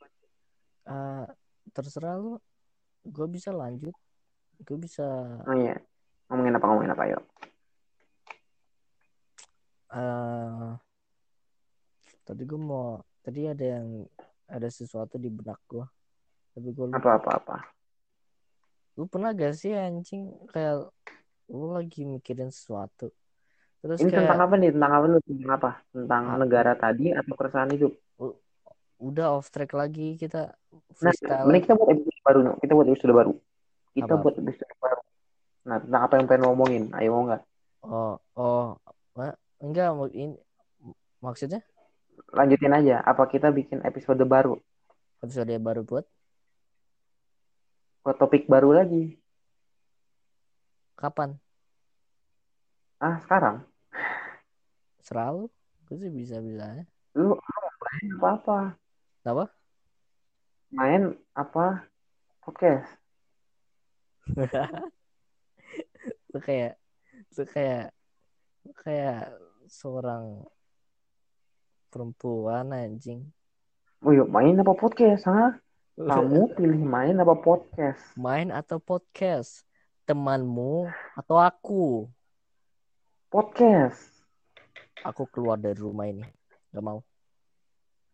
[0.85, 1.25] Ah,
[1.71, 2.37] terserah lu
[3.01, 3.93] gue bisa lanjut
[4.61, 5.05] gue bisa
[5.45, 5.73] Oh iya.
[6.29, 7.23] Ngomongin apa ngomongin apa yuk.
[9.91, 10.71] eh
[12.23, 14.07] tadi gue mau tadi ada yang
[14.47, 15.83] ada sesuatu di benak gue
[16.55, 17.57] tapi gue lupa Apa apa apa.
[18.95, 20.87] lu pernah gak sih anjing kayak
[21.51, 23.11] lu lagi mikirin sesuatu
[23.81, 24.69] terus Ini kayak tentang apa nih?
[24.71, 25.17] Tentang apa lu?
[25.25, 25.71] Tentang apa?
[25.89, 26.37] Tentang Ah.
[26.37, 27.93] negara tadi atau keresahan hidup?
[29.01, 30.53] udah off track lagi kita
[31.01, 32.55] Nah, freestyle mending kita buat episode baru, Nuk.
[32.61, 33.31] Kita buat episode baru.
[33.91, 34.21] Kita Apa?
[34.21, 35.01] buat episode baru.
[35.61, 36.83] Nah, tentang apa yang pengen ngomongin?
[36.93, 37.41] Ayo mau nggak?
[37.81, 38.77] oh oh
[39.57, 40.37] enggak mau ini
[41.17, 41.65] maksudnya
[42.29, 43.01] Lanjutin aja.
[43.01, 44.53] Apa kita bikin episode baru?
[45.19, 46.05] episode baru buat
[48.01, 49.17] Buat topik baru lagi.
[50.93, 51.40] kapan
[53.01, 53.65] Ah, sekarang.
[55.01, 55.49] selalu
[55.89, 56.85] gue sih bisa bisa
[57.17, 57.33] Lu,
[57.81, 58.77] main apa-apa.
[59.25, 59.45] apa
[60.69, 61.89] Main apa?
[62.45, 62.93] Podcast.
[66.31, 66.77] lu kayak
[67.33, 67.89] lu kayak
[68.63, 69.33] lu kayak
[69.65, 70.45] seorang
[71.89, 73.33] perempuan anjing
[74.05, 75.25] Oh yuk, main apa podcast?
[75.25, 75.57] Hah?
[75.97, 78.13] Kamu pilih main apa podcast?
[78.13, 79.65] main atau podcast
[80.05, 80.85] temanmu
[81.17, 82.05] atau aku
[83.31, 84.11] Podcast.
[85.01, 86.21] aku keluar dari rumah ini
[86.69, 86.99] nggak mau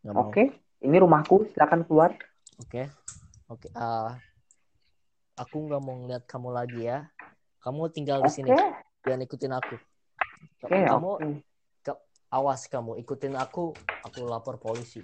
[0.05, 0.43] nggak mau Oke.
[0.77, 1.49] Ini rumahku.
[1.49, 2.13] Silakan keluar.
[2.57, 2.85] oke
[3.47, 4.13] oke ah
[5.33, 7.09] aku nggak mau ngeliat kamu lagi ya
[7.61, 8.35] kamu tinggal di Oke.
[8.35, 8.49] sini
[9.01, 9.75] jangan ikutin aku
[10.61, 11.93] Oke, kamu oke.
[12.29, 15.01] awas kamu ikutin aku aku lapor polisi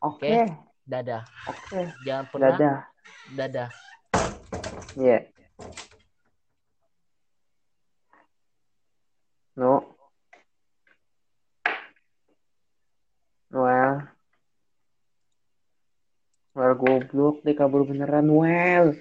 [0.00, 0.44] Oke.
[0.82, 1.88] dadah Oke.
[2.04, 2.76] jangan pernah Dadah.
[3.32, 3.68] dadah
[4.92, 5.28] Iya.
[9.56, 9.96] No.
[13.48, 14.04] Noel.
[16.52, 19.00] Noel goblok deh kabur beneran Noel.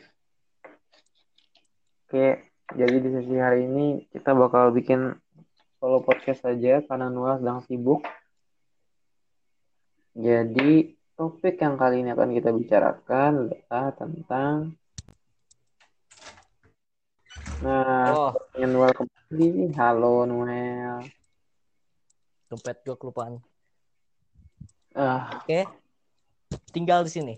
[2.08, 5.12] Oke, jadi di sesi hari ini kita bakal bikin
[5.76, 8.08] solo podcast saja karena Noel sedang sibuk.
[10.16, 14.80] Jadi topik yang kali ini akan kita bicarakan adalah tentang
[17.64, 19.47] Nah, Oh, sepertinya Noel kembali.
[19.74, 20.99] Halo Noel.
[22.45, 23.41] dompet gue kelupaan.
[24.93, 25.66] Ah, Oke.
[26.72, 27.36] Tinggal di sini.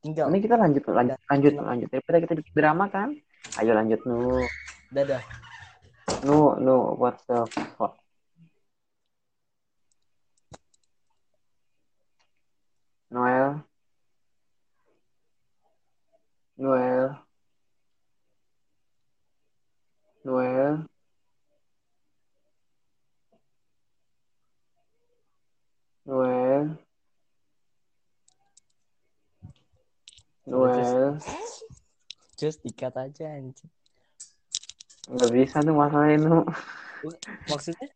[0.00, 0.32] Tinggal.
[0.32, 1.88] ini kita lanjut lanjut lanjut lanjut.
[1.90, 3.08] Daripada kita bikin drama kan.
[3.58, 4.40] Ayo lanjut Nu.
[4.88, 5.20] Dadah.
[6.24, 7.44] Nu, Nu, what the
[7.76, 7.96] fuck?
[13.10, 13.64] Noel.
[16.56, 17.29] Noel.
[20.20, 20.84] Noel.
[26.04, 26.76] Noel.
[30.44, 31.16] Noel.
[32.36, 33.72] Just dikat aja anjing.
[35.08, 36.44] Nggak bisa tuh masalahnya Nu.
[37.48, 37.88] Maksudnya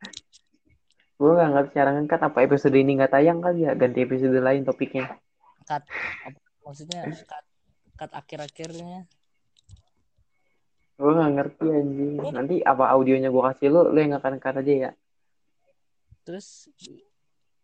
[1.14, 3.72] Gue gak ngerti cara ngangkat apa episode ini nggak tayang kali ya.
[3.78, 5.12] Ganti episode lain topiknya.
[5.64, 5.80] cut
[6.64, 7.44] maksudnya cut
[7.96, 9.08] cut akhir-akhirnya.
[10.94, 12.12] Gue gak ngerti anjing.
[12.30, 14.90] Nanti apa audionya gue kasih lu, lu yang akan ngangkat aja ya.
[16.22, 16.70] Terus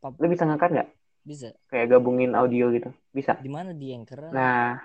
[0.00, 0.88] Lu bisa ngangkat nggak?
[1.20, 2.90] bisa Kayak gabungin audio gitu.
[3.12, 3.36] Bisa.
[3.38, 4.32] di mana di Anchor?
[4.32, 4.80] Nah,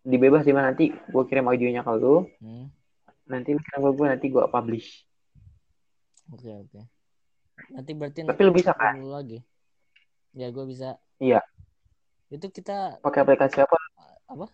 [0.00, 2.24] di mana nanti gue kirim audionya ke lu.
[2.40, 2.66] Hmm,
[3.26, 5.06] Nanti ke gue, nanti gue publish.
[6.32, 6.80] Oke oke.
[7.70, 8.98] Nanti berarti Tapi lu bisa kan?
[9.02, 9.38] lagi.
[10.34, 10.98] Ya gue bisa.
[11.22, 11.40] Iya.
[12.32, 13.76] Itu kita Pakai aplikasi apa?
[14.26, 14.46] apa?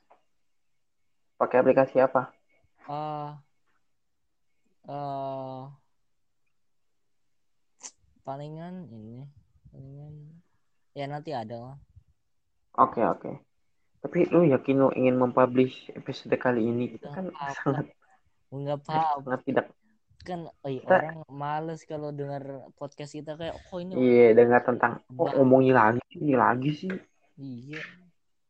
[1.40, 2.30] Pakai aplikasi apa?
[2.89, 3.39] Ah
[4.83, 5.62] eh
[8.22, 9.26] palingan ini
[9.70, 10.14] palingan
[10.95, 11.76] ya nanti ada lah.
[12.78, 13.30] Oke, oke.
[14.03, 16.97] Tapi lu yakin lu ingin mempublish episode kali ini?
[16.99, 17.53] Kita kan Apa?
[17.55, 17.87] sangat,
[18.53, 19.66] Enggak apa sangat tidak
[20.22, 25.03] kan eh, Kita- orang males kalau dengar podcast kita kayak oh ini iya dengar tentang
[25.18, 26.95] oh, ngomongin lagi ini lagi sih.
[27.43, 27.83] iya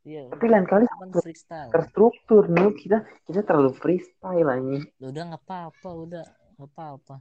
[0.03, 0.85] iya Tapi lain kali
[1.15, 4.79] freestyle terstruktur nih kita kita terlalu freestyle aja.
[5.01, 6.25] udah nggak apa-apa udah
[6.59, 7.17] nggak apa-apa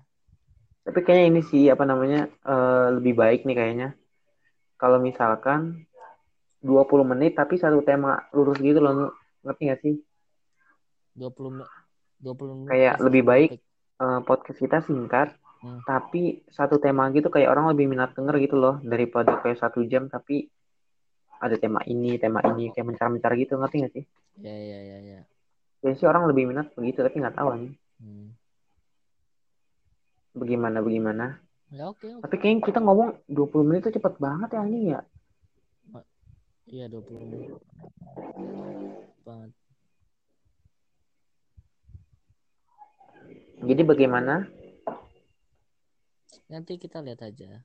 [0.82, 3.90] Tapi kayaknya ini sih apa namanya eh, lebih baik nih kayaknya.
[4.82, 5.86] Kalau misalkan
[6.58, 9.14] 20 menit tapi satu tema lurus gitu loh,
[9.46, 9.96] ngerti gak sih?
[11.14, 11.70] 20 menit
[12.18, 13.50] 20 menit Kayak lebih baik.
[14.02, 15.78] Eh, podcast kita singkat, Hmm.
[15.86, 20.10] tapi satu tema gitu kayak orang lebih minat denger gitu loh daripada kayak satu jam
[20.10, 20.50] tapi
[21.42, 24.06] ada tema ini, tema ini kayak mencar-mencar gitu, ngerti gak sih?
[24.40, 25.20] ya ya ya ya
[25.82, 28.34] Jadi sih orang lebih minat begitu tapi nggak tahu nih Hmm.
[30.34, 31.26] bagaimana bagaimana.
[31.70, 35.02] ya oke oke Tapi kayaknya kita ngomong 20 menit itu cepet banget ya anjing ya.
[36.66, 37.52] iya 20 menit
[39.22, 39.52] banget
[43.62, 44.36] Jadi bagaimana?
[46.52, 47.64] nanti kita lihat aja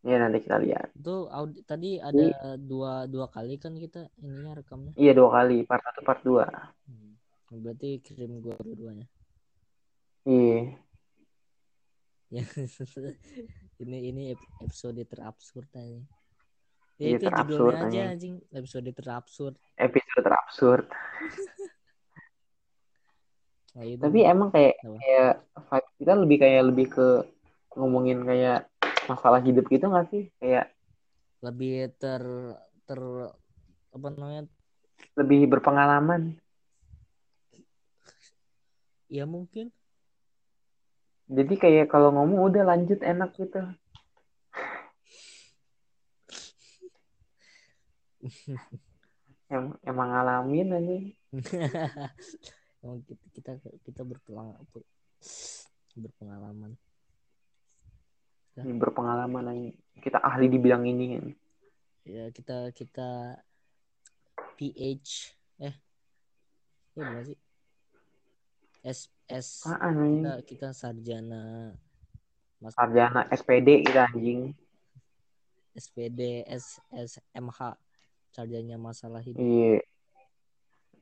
[0.00, 0.94] Ya nanti kita lihat.
[0.94, 2.26] itu audi- tadi ada
[2.56, 6.46] dua dua kali kan kita ininya rekamnya Iya dua kali, part satu, part dua.
[6.86, 7.18] Hmm.
[7.50, 9.08] berarti kirim gua dua-duanya
[10.22, 10.76] Iya.
[12.28, 12.44] ya
[13.80, 16.04] ini ini ep- episode terabsurd aja ya
[17.00, 18.12] Iya, itu terabsurd judulnya aja.
[18.12, 20.84] anjing episode terabsurd Episode terabsurd.
[23.74, 24.96] nah, itu Tapi emang kayak Apa?
[24.98, 27.06] kayak vibe kita lebih kayak lebih ke
[27.74, 28.68] ngomongin kayak
[29.08, 30.28] masalah hidup gitu nggak sih?
[30.36, 30.68] Kayak
[31.40, 32.20] lebih ter
[32.84, 33.00] ter
[33.94, 34.44] apa namanya
[35.16, 36.36] lebih berpengalaman.
[39.08, 39.72] ya mungkin
[41.28, 43.60] Jadi kayak kalau ngomong udah lanjut enak gitu.
[49.52, 50.96] Em emang ngalamin aja.
[52.80, 54.72] emang kita kita kita berpengalaman
[58.64, 59.70] Berpengalaman aja.
[59.98, 61.18] Kita ahli di bidang ini.
[62.08, 63.36] ya kita kita
[64.56, 65.76] PH eh
[66.96, 67.38] ya bukan sih
[68.80, 71.76] S S Apaan kita kita sarjana
[72.58, 74.56] mas Sarjana SPD kita anjing.
[75.76, 77.76] SPD S SMH
[78.32, 79.84] sarjana masalah hidup Iya.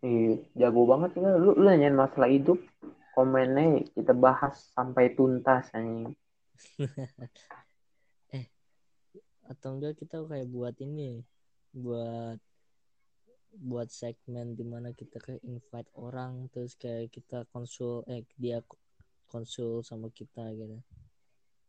[0.04, 1.40] Iya, jago banget ya.
[1.40, 2.60] Lu, lu nanyain masalah hidup,
[3.16, 6.12] komennya kita bahas sampai tuntas anjing.
[9.46, 11.22] atau enggak kita kayak buat ini
[11.70, 12.38] buat
[13.56, 18.60] buat segmen di mana kita kayak invite orang terus kayak kita konsul eh dia
[19.30, 20.82] konsul sama kita gitu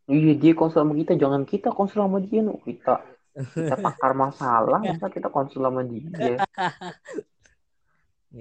[0.08, 2.56] Iya dia konsul sama kita, jangan kita konsul sama dia, no.
[2.64, 3.04] kita
[3.36, 6.08] kita pakar masalah, masa kita konsul sama dia.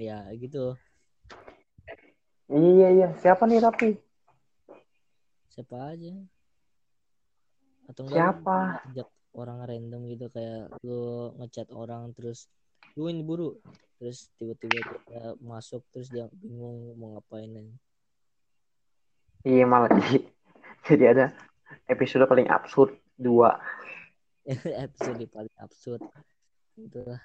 [0.07, 0.79] ya gitu
[2.47, 3.99] Iya iya, siapa nih tapi?
[5.57, 6.13] siapa aja
[7.87, 8.57] atau enggak Siapa?
[8.91, 9.07] ajak
[9.37, 12.47] orang random gitu kayak lu ngechat orang terus
[12.97, 13.55] lu ini buru
[13.97, 14.77] terus tiba-tiba
[15.07, 17.67] dia masuk terus dia bingung mau ngapain dan
[19.47, 20.27] Iya malah jadi,
[20.87, 21.25] jadi ada
[21.87, 23.55] episode paling absurd dua.
[24.85, 26.01] episode paling absurd
[26.77, 27.21] itu lah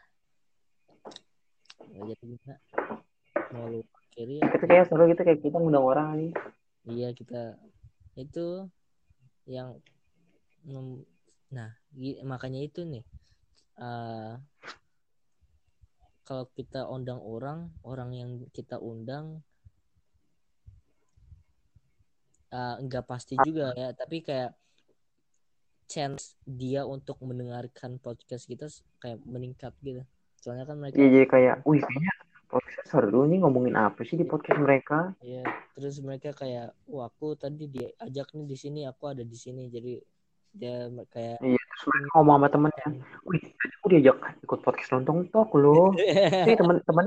[1.92, 2.54] Ya, jadi kita
[3.52, 3.84] mau lu
[4.16, 6.32] ya Kita kayak seru gitu kayak kita ngundang orang nih.
[6.88, 7.58] iya kita
[8.16, 8.64] itu
[9.44, 9.76] yang
[11.52, 11.70] nah
[12.24, 13.04] makanya itu nih
[13.82, 14.34] eh
[16.22, 19.42] kalau kita undang orang orang yang kita undang
[22.52, 23.90] eh, nggak pasti juga ya.
[23.96, 24.52] Tapi kayak
[25.90, 28.68] chance dia untuk mendengarkan podcast kita
[29.02, 30.04] kayak meningkat gitu.
[30.40, 32.14] Soalnya kan mereka Iya jadi kayak, wih kayaknya
[32.48, 35.16] podcast seru nih ngomongin apa sih di podcast mereka?
[35.24, 35.40] ya
[35.72, 39.72] terus mereka kayak wah aku tadi diajak nih di sini aku ada di sini.
[39.72, 39.96] Jadi
[40.52, 42.88] dia kayak Iya terus mereka ngomong sama temennya,
[43.24, 43.42] wih
[43.80, 45.90] aku diajak ikut podcast lontong tok loh.
[46.44, 47.06] Tapi temen-temen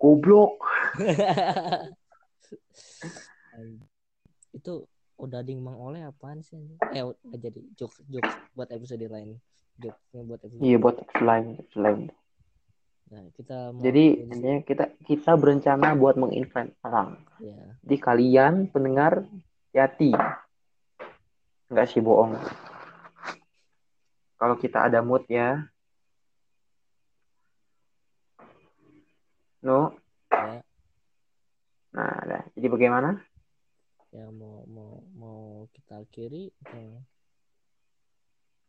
[0.00, 0.58] goblok.
[4.54, 4.72] itu
[5.14, 6.58] udah ding mang oleh apaan sih
[6.90, 9.38] eh nggak jadi jokes jokes buat episode lain
[9.78, 12.00] jokesnya buat episode Iya buat episode lain, episode lain.
[13.04, 17.20] nah kita mau Jadi ini intinya kita kita berencana buat menginvite orang.
[17.38, 19.22] ya Jadi kalian pendengar
[19.74, 20.10] hati.
[21.70, 22.36] Enggak sih bohong.
[24.36, 25.64] Kalau kita ada mood ya.
[29.64, 29.96] No.
[30.28, 30.60] ya
[31.94, 32.38] Nah, ada.
[32.58, 33.22] Jadi bagaimana?
[34.14, 35.42] ya mau mau mau
[35.74, 37.02] kita akhiri atau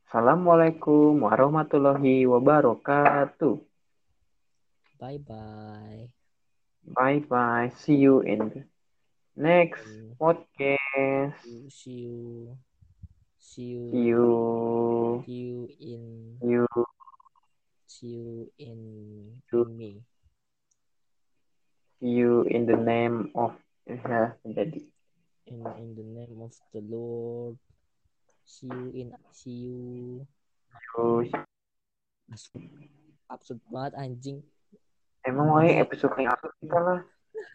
[0.10, 3.62] Assalamualaikum warahmatullahi wabarakatuh.
[4.98, 6.10] bye bye
[6.86, 7.74] Bye bye.
[7.82, 8.62] See you in the
[9.38, 9.86] next
[10.22, 11.42] podcast.
[11.70, 12.58] see you
[13.56, 14.26] see you See you.
[15.24, 16.04] see you in
[16.44, 16.68] See you.
[17.88, 18.28] see you
[18.60, 18.80] in,
[19.48, 19.64] You.
[19.64, 19.92] in me
[21.96, 23.56] See you in the name of
[23.88, 24.84] ya menjadi.
[25.48, 27.56] in in the name of the Lord
[28.44, 29.80] see you in ICU
[30.92, 31.32] Terus
[32.28, 32.64] absurd,
[33.32, 34.40] absurd banget anjing
[35.24, 37.00] emang mau episode kayak apa kita lah.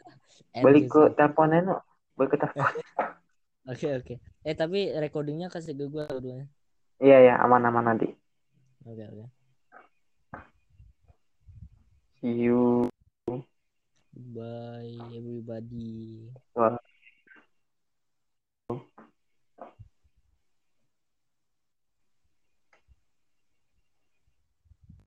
[0.64, 1.14] Balik ke one.
[1.14, 1.76] teleponan no.
[2.16, 2.72] Balik ke telepon.
[3.70, 4.14] oke oke
[4.48, 6.30] eh tapi recordingnya kasih ke gue dulu
[7.04, 8.06] Iya ya aman-aman nanti.
[8.86, 9.24] oke oke
[12.20, 12.88] See you.
[14.34, 16.89] bye everybody Bye.